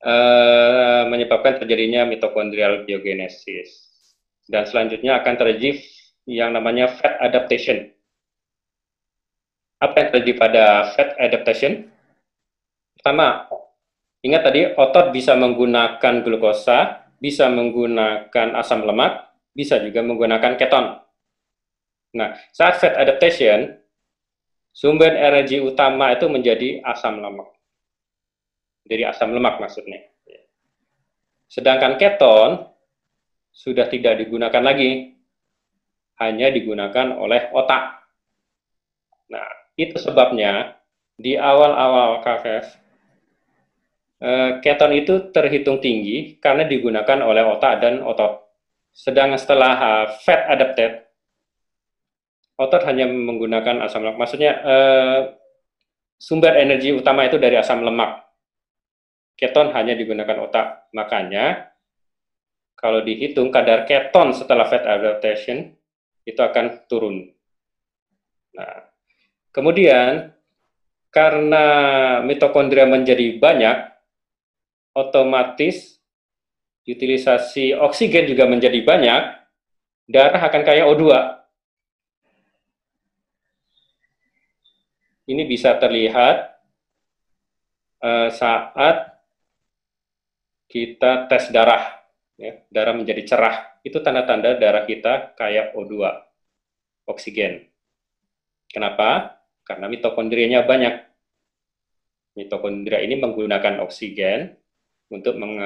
uh, 0.03 1.03
menyebabkan 1.07 1.63
terjadinya 1.63 2.03
mitokondrial 2.05 2.83
biogenesis. 2.83 3.89
Dan 4.43 4.67
selanjutnya 4.67 5.23
akan 5.23 5.33
terjadi 5.39 5.79
yang 6.27 6.55
namanya 6.55 6.91
fat 6.91 7.19
adaptation. 7.19 7.91
Apa 9.79 9.95
yang 9.99 10.09
terjadi 10.15 10.33
pada 10.39 10.65
fat 10.95 11.19
adaptation? 11.19 11.91
Pertama, 12.95 13.51
ingat 14.23 14.41
tadi 14.47 14.61
otot 14.79 15.11
bisa 15.11 15.35
menggunakan 15.35 16.23
glukosa, 16.23 17.11
bisa 17.19 17.51
menggunakan 17.51 18.55
asam 18.55 18.87
lemak, 18.87 19.35
bisa 19.51 19.83
juga 19.83 19.99
menggunakan 19.99 20.55
keton. 20.55 21.03
Nah, 22.15 22.39
saat 22.55 22.79
fat 22.79 22.95
adaptation, 22.95 23.75
sumber 24.71 25.19
energi 25.19 25.59
utama 25.59 26.15
itu 26.15 26.31
menjadi 26.31 26.79
asam 26.87 27.19
lemak. 27.19 27.51
Jadi 28.87 29.03
asam 29.03 29.35
lemak 29.35 29.59
maksudnya. 29.59 29.99
Sedangkan 31.51 31.99
keton 32.01 32.65
sudah 33.53 33.85
tidak 33.85 34.17
digunakan 34.25 34.63
lagi, 34.65 35.13
hanya 36.23 36.47
digunakan 36.49 37.19
oleh 37.19 37.51
otak. 37.51 37.99
Nah, 39.27 39.47
itu 39.75 39.99
sebabnya 39.99 40.79
di 41.19 41.35
awal-awal 41.35 42.23
KFF, 42.23 42.65
eh, 44.23 44.51
keton 44.63 44.93
itu 44.95 45.13
terhitung 45.35 45.83
tinggi 45.83 46.39
karena 46.39 46.63
digunakan 46.63 47.19
oleh 47.21 47.43
otak 47.43 47.83
dan 47.83 48.01
otot. 48.01 48.43
Sedang 48.93 49.33
setelah 49.41 49.73
uh, 49.73 50.05
fat 50.21 50.53
adapted, 50.53 51.01
otot 52.61 52.85
hanya 52.85 53.09
menggunakan 53.09 53.81
asam 53.81 54.05
lemak. 54.05 54.21
Maksudnya 54.21 54.51
eh, 54.61 55.19
sumber 56.21 56.53
energi 56.61 56.93
utama 56.93 57.25
itu 57.25 57.41
dari 57.41 57.57
asam 57.57 57.81
lemak. 57.81 58.21
Keton 59.33 59.73
hanya 59.73 59.97
digunakan 59.97 60.45
otak. 60.45 60.93
Makanya 60.93 61.73
kalau 62.77 63.01
dihitung 63.01 63.49
kadar 63.49 63.89
keton 63.89 64.35
setelah 64.37 64.69
fat 64.69 64.85
adaptation 64.85 65.73
itu 66.23 66.39
akan 66.39 66.87
turun. 66.87 67.31
Nah, 68.55 68.87
kemudian 69.51 70.31
karena 71.13 71.65
mitokondria 72.25 72.89
menjadi 72.89 73.37
banyak, 73.37 73.77
otomatis 74.97 76.01
utilisasi 76.83 77.77
oksigen 77.79 78.27
juga 78.27 78.43
menjadi 78.49 78.79
banyak, 78.83 79.21
darah 80.11 80.41
akan 80.41 80.63
kaya 80.67 80.83
O2. 80.91 81.03
Ini 85.23 85.47
bisa 85.47 85.79
terlihat 85.79 86.59
uh, 88.03 88.27
saat 88.27 89.15
kita 90.67 91.31
tes 91.31 91.47
darah, 91.55 92.02
ya, 92.37 92.61
darah 92.69 92.95
menjadi 92.97 93.21
cerah. 93.25 93.55
Itu 93.83 93.99
tanda-tanda 93.99 94.55
darah 94.57 94.87
kita 94.87 95.35
kaya 95.35 95.75
O2, 95.75 95.93
oksigen. 97.09 97.67
Kenapa? 98.71 99.39
Karena 99.63 99.87
mitokondrianya 99.91 100.65
banyak. 100.65 100.95
Mitokondria 102.33 103.05
ini 103.05 103.21
menggunakan 103.21 103.85
oksigen 103.85 104.57
untuk 105.13 105.37
meng 105.37 105.61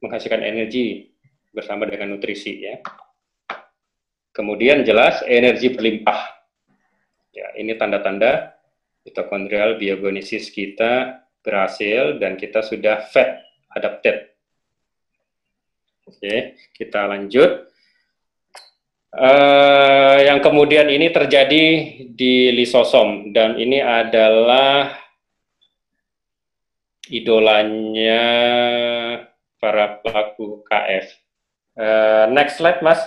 menghasilkan 0.00 0.40
energi 0.40 1.12
bersama 1.52 1.84
dengan 1.84 2.16
nutrisi 2.16 2.64
ya. 2.64 2.80
Kemudian 4.30 4.86
jelas 4.86 5.20
energi 5.26 5.74
berlimpah. 5.74 6.40
Ya, 7.34 7.52
ini 7.58 7.74
tanda-tanda 7.76 8.56
mitokondrial 9.04 9.76
biogenesis 9.76 10.48
kita 10.54 11.20
berhasil 11.42 12.16
dan 12.22 12.38
kita 12.38 12.62
sudah 12.62 13.04
fat 13.10 13.42
adapted. 13.74 14.30
Oke, 16.10 16.58
kita 16.74 17.06
lanjut. 17.06 17.70
Uh, 19.10 20.18
yang 20.26 20.42
kemudian 20.42 20.90
ini 20.90 21.10
terjadi 21.10 21.66
di 22.10 22.50
lisosom 22.54 23.30
dan 23.30 23.58
ini 23.58 23.78
adalah 23.78 24.94
idolanya 27.06 28.22
para 29.62 30.02
pelaku 30.02 30.66
KF. 30.66 31.06
Uh, 31.78 31.82
eh, 31.82 32.24
next 32.34 32.58
slide, 32.58 32.82
Mas. 32.82 33.02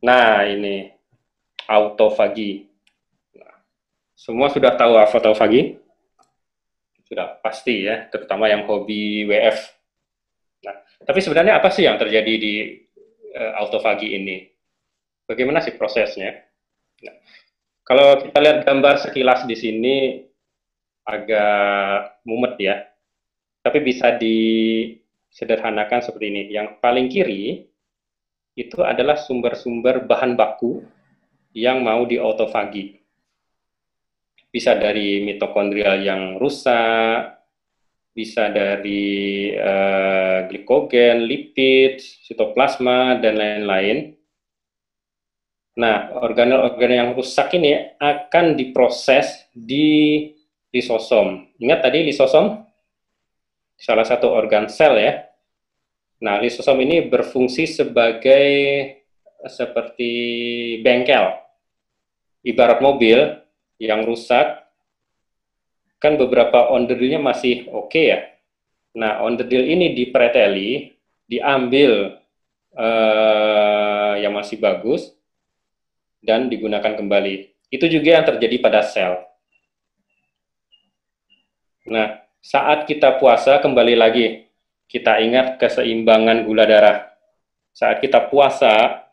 Nah, 0.00 0.48
ini 0.48 0.88
autofagi. 1.68 2.68
Nah, 3.36 3.56
semua 4.16 4.48
sudah 4.48 4.72
tahu 4.72 4.96
autofagi? 4.96 5.76
Sudah 7.08 7.40
pasti 7.44 7.84
ya, 7.84 8.08
terutama 8.08 8.48
yang 8.48 8.64
hobi 8.64 9.28
WF. 9.28 9.81
Tapi 11.02 11.20
sebenarnya 11.20 11.58
apa 11.58 11.68
sih 11.74 11.84
yang 11.84 11.98
terjadi 11.98 12.34
di 12.38 12.54
uh, 13.34 13.52
autofagi 13.62 14.14
ini. 14.14 14.46
Bagaimana 15.26 15.62
sih 15.62 15.74
prosesnya? 15.74 16.38
Nah, 17.02 17.16
kalau 17.82 18.22
kita 18.22 18.38
lihat 18.38 18.58
gambar 18.62 18.94
sekilas 19.02 19.42
di 19.46 19.56
sini 19.58 19.96
agak 21.02 22.22
mumet 22.22 22.54
ya, 22.62 22.76
tapi 23.62 23.82
bisa 23.82 24.14
disederhanakan 24.14 26.00
seperti 26.02 26.26
ini. 26.30 26.42
Yang 26.54 26.78
paling 26.78 27.10
kiri 27.10 27.66
itu 28.54 28.78
adalah 28.84 29.18
sumber-sumber 29.18 30.04
bahan 30.06 30.38
baku 30.38 30.84
yang 31.56 31.82
mau 31.82 32.06
diautofagi. 32.06 33.02
Bisa 34.52 34.76
dari 34.76 35.24
mitokondrial 35.24 36.04
yang 36.04 36.36
rusak, 36.36 37.41
bisa 38.12 38.52
dari 38.52 39.48
uh, 39.56 40.44
glikogen, 40.48 41.24
lipid, 41.24 42.00
sitoplasma, 42.00 43.16
dan 43.24 43.40
lain-lain. 43.40 44.12
Nah, 45.72 46.12
organel-organel 46.20 47.00
yang 47.00 47.10
rusak 47.16 47.56
ini 47.56 47.96
akan 47.96 48.60
diproses 48.60 49.48
di 49.56 50.28
lisosom. 50.68 51.56
Ingat 51.56 51.88
tadi 51.88 52.04
lisosom? 52.04 52.60
Salah 53.80 54.04
satu 54.04 54.28
organ 54.28 54.68
sel 54.68 55.00
ya. 55.00 55.24
Nah, 56.20 56.38
lisosom 56.38 56.76
ini 56.84 57.08
berfungsi 57.08 57.64
sebagai 57.64 58.44
seperti 59.48 60.12
bengkel. 60.84 61.34
Ibarat 62.44 62.78
mobil 62.84 63.42
yang 63.80 64.06
rusak, 64.06 64.61
kan 66.02 66.18
beberapa 66.18 66.74
on 66.74 66.90
the 66.90 66.98
deal-nya 66.98 67.22
masih 67.22 67.70
oke 67.70 67.94
okay 67.94 68.04
ya. 68.10 68.20
Nah, 68.98 69.22
on 69.22 69.38
the 69.38 69.46
deal 69.46 69.62
ini 69.62 69.94
dipreteli, 69.94 70.98
diambil 71.30 72.18
uh, 72.74 74.18
yang 74.18 74.34
masih 74.34 74.58
bagus, 74.58 75.14
dan 76.20 76.50
digunakan 76.50 76.98
kembali. 76.98 77.54
Itu 77.72 77.88
juga 77.88 78.20
yang 78.20 78.26
terjadi 78.26 78.56
pada 78.60 78.82
sel. 78.84 79.16
Nah, 81.88 82.20
saat 82.42 82.84
kita 82.84 83.16
puasa, 83.16 83.62
kembali 83.62 83.94
lagi, 83.96 84.50
kita 84.90 85.22
ingat 85.24 85.56
keseimbangan 85.56 86.44
gula 86.44 86.68
darah. 86.68 87.14
Saat 87.72 88.04
kita 88.04 88.28
puasa, 88.28 89.08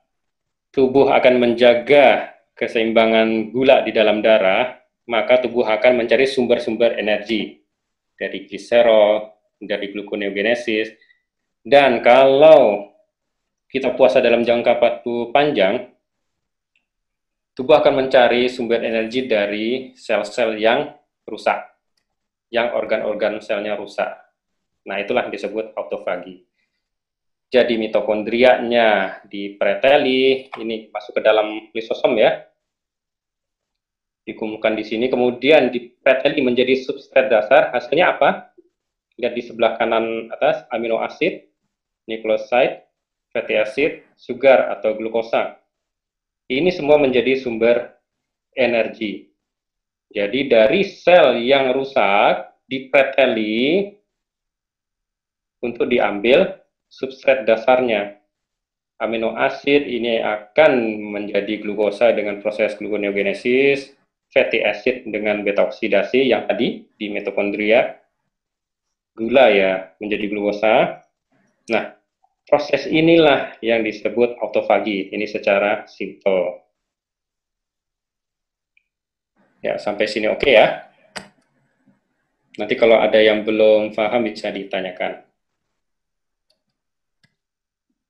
tubuh 0.75 1.07
akan 1.07 1.39
menjaga 1.39 2.35
keseimbangan 2.59 3.55
gula 3.55 3.87
di 3.87 3.95
dalam 3.95 4.19
darah, 4.19 4.78
maka 5.09 5.41
tubuh 5.41 5.65
akan 5.65 6.05
mencari 6.05 6.29
sumber-sumber 6.29 7.01
energi 7.01 7.57
dari 8.13 8.45
gliserol, 8.45 9.33
dari 9.57 9.89
gluconeogenesis, 9.89 10.93
dan 11.65 12.05
kalau 12.05 12.93
kita 13.69 13.93
puasa 13.97 14.21
dalam 14.21 14.45
jangka 14.45 14.77
waktu 14.77 15.13
panjang, 15.33 15.93
tubuh 17.57 17.81
akan 17.81 18.05
mencari 18.05 18.49
sumber 18.49 18.85
energi 18.85 19.25
dari 19.25 19.93
sel-sel 19.97 20.57
yang 20.57 20.93
rusak, 21.25 21.57
yang 22.49 22.73
organ-organ 22.73 23.41
selnya 23.41 23.77
rusak. 23.77 24.09
Nah, 24.89 24.97
itulah 24.97 25.29
yang 25.29 25.33
disebut 25.33 25.77
autofagi. 25.77 26.49
Jadi 27.49 27.77
mitokondrianya 27.81 29.21
dipreteli, 29.25 30.49
ini 30.57 30.89
masuk 30.89 31.17
ke 31.17 31.21
dalam 31.21 31.69
lisosom 31.73 32.17
ya, 32.17 32.48
dikumpulkan 34.29 34.77
di 34.77 34.85
sini, 34.85 35.09
kemudian 35.09 35.73
dipreteli 35.73 36.45
menjadi 36.45 36.77
substrat 36.85 37.27
dasar, 37.33 37.73
hasilnya 37.73 38.13
apa? 38.13 38.53
Lihat 39.17 39.33
di 39.35 39.43
sebelah 39.43 39.75
kanan 39.75 40.29
atas, 40.31 40.63
amino 40.69 41.01
asid. 41.01 41.49
nucleoside, 42.09 42.89
fatty 43.29 43.53
acid, 43.53 44.01
sugar 44.17 44.73
atau 44.73 44.97
glukosa. 44.97 45.61
Ini 46.49 46.73
semua 46.73 46.97
menjadi 46.97 47.37
sumber 47.37 48.01
energi. 48.57 49.29
Jadi 50.09 50.49
dari 50.49 50.81
sel 50.81 51.37
yang 51.37 51.69
rusak 51.69 52.49
dipreteli 52.65 53.93
untuk 55.61 55.85
diambil 55.85 56.57
substrat 56.89 57.45
dasarnya. 57.45 58.17
Amino 58.97 59.37
asid 59.37 59.85
ini 59.85 60.17
akan 60.19 60.97
menjadi 61.13 61.61
glukosa 61.61 62.11
dengan 62.11 62.41
proses 62.41 62.73
gluconeogenesis, 62.75 63.95
fatty 64.29 64.61
acid 64.61 65.09
dengan 65.09 65.41
beta 65.41 65.65
oksidasi 65.65 66.29
yang 66.29 66.45
tadi 66.45 66.85
di 66.95 67.09
mitokondria, 67.09 67.97
gula 69.17 69.49
ya 69.49 69.71
menjadi 69.97 70.25
glukosa. 70.29 71.01
Nah, 71.69 71.97
proses 72.45 72.85
inilah 72.89 73.57
yang 73.61 73.81
disebut 73.81 74.37
autofagi. 74.41 75.11
Ini 75.13 75.25
secara 75.25 75.85
simpel. 75.89 76.61
Ya, 79.59 79.75
sampai 79.75 80.07
sini 80.07 80.31
oke 80.31 80.39
okay 80.39 80.53
ya. 80.55 80.67
Nanti 82.55 82.75
kalau 82.79 82.99
ada 82.99 83.19
yang 83.19 83.43
belum 83.43 83.91
paham 83.95 84.23
bisa 84.27 84.51
ditanyakan. 84.51 85.23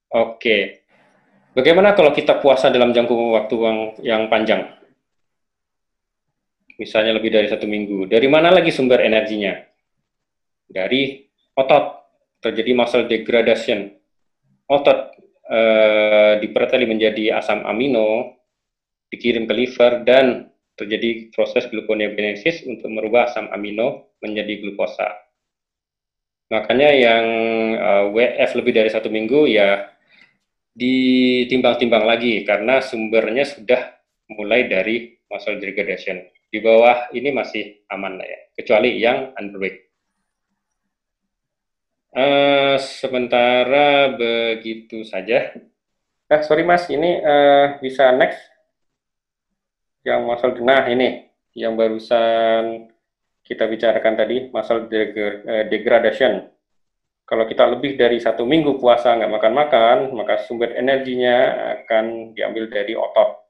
Oke. 0.10 0.86
Bagaimana 1.54 1.94
kalau 1.94 2.14
kita 2.14 2.42
puasa 2.42 2.74
dalam 2.74 2.94
jangka 2.94 3.14
waktu 3.14 3.56
yang 4.02 4.26
panjang? 4.30 4.79
Misalnya 6.80 7.20
lebih 7.20 7.30
dari 7.36 7.52
satu 7.52 7.68
minggu. 7.68 8.08
Dari 8.08 8.26
mana 8.32 8.56
lagi 8.56 8.72
sumber 8.72 9.04
energinya? 9.04 9.52
Dari 10.63 11.28
otot. 11.60 12.00
Terjadi 12.39 12.72
muscle 12.72 13.04
degradation. 13.04 13.92
Otot 14.72 15.12
eh, 15.52 16.39
diperteli 16.39 16.88
menjadi 16.88 17.36
asam 17.36 17.68
amino, 17.68 18.39
dikirim 19.12 19.44
ke 19.44 19.52
liver, 19.52 20.08
dan 20.08 20.48
terjadi 20.80 21.36
proses 21.36 21.68
gluconeogenesis 21.68 22.63
untuk 22.63 22.88
merubah 22.88 23.28
asam 23.28 23.52
amino 23.52 24.15
menjadi 24.24 24.63
glukosa. 24.63 25.12
Makanya 26.50 26.89
yang 26.96 27.26
uh, 27.78 28.08
eh, 28.10 28.34
WF 28.39 28.52
lebih 28.58 28.74
dari 28.74 28.89
satu 28.89 29.12
minggu 29.12 29.46
ya 29.46 29.86
ditimbang-timbang 30.74 32.08
lagi 32.08 32.42
karena 32.48 32.80
sumbernya 32.80 33.44
sudah 33.46 34.00
mulai 34.34 34.65
dari 34.65 35.20
muscle 35.30 35.60
degradation. 35.62 36.24
Di 36.50 36.58
bawah 36.66 37.14
ini 37.14 37.30
masih 37.30 37.86
aman 37.94 38.18
lah 38.18 38.26
ya, 38.26 38.40
kecuali 38.58 38.98
yang 38.98 39.38
underweight. 39.38 39.86
Uh, 42.10 42.74
sementara 42.82 44.10
begitu 44.18 45.06
saja. 45.06 45.54
Eh, 46.30 46.42
sorry 46.42 46.66
mas, 46.66 46.90
ini 46.90 47.22
uh, 47.22 47.78
bisa 47.78 48.10
next. 48.18 48.42
Yang 50.02 50.22
muscle 50.26 50.58
nah 50.66 50.90
ini 50.90 51.30
yang 51.54 51.78
barusan 51.78 52.90
kita 53.46 53.70
bicarakan 53.70 54.18
tadi, 54.18 54.50
muscle 54.50 54.90
degradation. 55.70 56.50
Kalau 57.30 57.46
kita 57.46 57.70
lebih 57.70 57.94
dari 57.94 58.18
satu 58.18 58.42
minggu 58.42 58.82
puasa 58.82 59.14
nggak 59.14 59.30
makan-makan, 59.38 59.98
maka 60.18 60.42
sumber 60.50 60.74
energinya 60.74 61.54
akan 61.78 62.34
diambil 62.34 62.66
dari 62.74 62.98
otot 62.98 63.49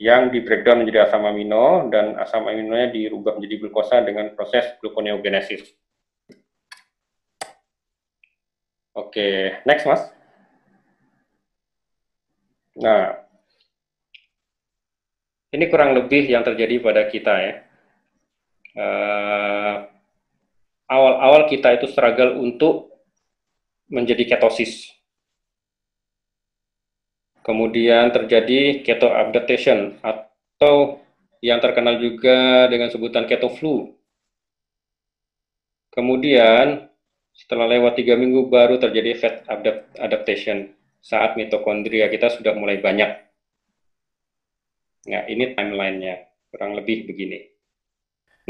yang 0.00 0.32
di 0.32 0.40
breakdown 0.40 0.80
menjadi 0.80 1.04
asam 1.12 1.28
amino 1.28 1.92
dan 1.92 2.16
asam 2.16 2.48
aminonya 2.48 2.88
dirubah 2.88 3.36
menjadi 3.36 3.60
glukosa 3.60 4.00
dengan 4.00 4.32
proses 4.32 4.64
gluconeogenesis. 4.80 5.60
Oke, 8.96 9.60
next 9.68 9.84
mas. 9.84 10.02
Nah, 12.80 13.12
ini 15.52 15.68
kurang 15.68 15.92
lebih 15.92 16.32
yang 16.32 16.48
terjadi 16.48 16.80
pada 16.80 17.04
kita 17.04 17.34
ya. 17.36 17.54
Eh, 18.70 19.74
awal-awal 20.88 21.44
uh, 21.44 21.48
kita 21.50 21.76
itu 21.76 21.92
struggle 21.92 22.40
untuk 22.40 22.96
menjadi 23.90 24.24
ketosis. 24.32 24.94
Kemudian 27.40 28.12
terjadi 28.12 28.84
keto 28.84 29.08
adaptation 29.08 29.96
atau 30.04 31.00
yang 31.40 31.56
terkenal 31.58 31.96
juga 31.96 32.68
dengan 32.68 32.92
sebutan 32.92 33.24
keto 33.24 33.48
flu. 33.48 33.96
Kemudian 35.90 36.90
setelah 37.32 37.64
lewat 37.64 37.96
tiga 37.96 38.14
minggu 38.20 38.52
baru 38.52 38.76
terjadi 38.76 39.16
fat 39.16 39.34
adaptation 39.96 40.76
saat 41.00 41.34
mitokondria 41.40 42.12
kita 42.12 42.28
sudah 42.28 42.52
mulai 42.52 42.76
banyak. 42.76 43.08
Nah, 45.08 45.24
ini 45.24 45.56
timelinenya 45.56 46.28
kurang 46.52 46.76
lebih 46.76 47.08
begini. 47.08 47.40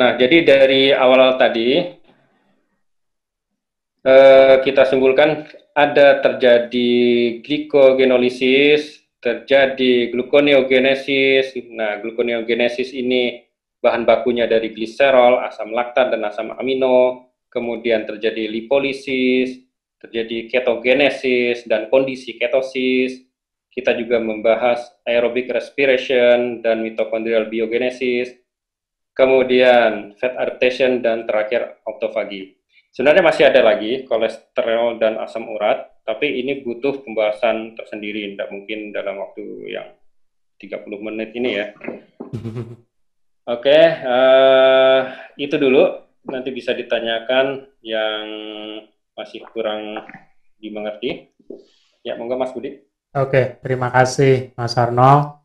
Nah, 0.03 0.19
jadi 0.19 0.43
dari 0.43 0.91
awal 0.91 1.39
tadi 1.39 2.00
Eh, 4.01 4.57
kita 4.65 4.89
simpulkan 4.89 5.45
ada 5.77 6.25
terjadi 6.25 6.93
glikogenolisis, 7.45 9.05
terjadi 9.21 10.09
gluconeogenesis. 10.09 11.53
Nah, 11.69 12.01
gluconeogenesis 12.01 12.97
ini 12.97 13.45
bahan 13.85 14.09
bakunya 14.09 14.49
dari 14.49 14.73
gliserol, 14.73 15.45
asam 15.45 15.77
laktat, 15.77 16.17
dan 16.17 16.25
asam 16.25 16.57
amino. 16.57 17.29
Kemudian 17.53 18.09
terjadi 18.09 18.49
lipolisis, 18.49 19.61
terjadi 20.01 20.49
ketogenesis, 20.49 21.69
dan 21.69 21.93
kondisi 21.93 22.41
ketosis. 22.41 23.21
Kita 23.69 23.93
juga 24.01 24.17
membahas 24.17 24.81
aerobic 25.05 25.53
respiration 25.53 26.65
dan 26.65 26.81
mitochondrial 26.81 27.53
biogenesis. 27.53 28.33
Kemudian 29.13 30.17
fat 30.17 30.41
adaptation, 30.41 31.05
dan 31.05 31.29
terakhir 31.29 31.85
autofagi. 31.85 32.60
Sebenarnya 32.91 33.23
masih 33.23 33.45
ada 33.47 33.63
lagi 33.63 34.03
kolesterol 34.03 34.99
dan 34.99 35.15
asam 35.23 35.47
urat, 35.47 36.03
tapi 36.03 36.43
ini 36.43 36.59
butuh 36.67 37.07
pembahasan 37.07 37.79
tersendiri, 37.79 38.35
tidak 38.35 38.51
mungkin 38.51 38.91
dalam 38.91 39.23
waktu 39.23 39.71
yang 39.71 39.95
30 40.59 41.07
menit 41.07 41.31
ini 41.39 41.51
ya. 41.55 41.71
Oke, 43.51 43.67
okay, 43.67 43.85
uh, 44.05 44.11
eh, 44.11 45.01
itu 45.39 45.55
dulu. 45.57 46.11
Nanti 46.29 46.53
bisa 46.53 46.77
ditanyakan 46.77 47.81
yang 47.81 48.25
masih 49.17 49.41
kurang 49.55 50.05
dimengerti. 50.61 51.33
Ya, 52.05 52.19
monggo 52.21 52.37
Mas 52.37 52.53
Budi. 52.53 52.77
Oke, 52.77 52.85
okay, 53.15 53.45
terima 53.65 53.89
kasih 53.89 54.53
Mas 54.55 54.77
Arno. 54.77 55.40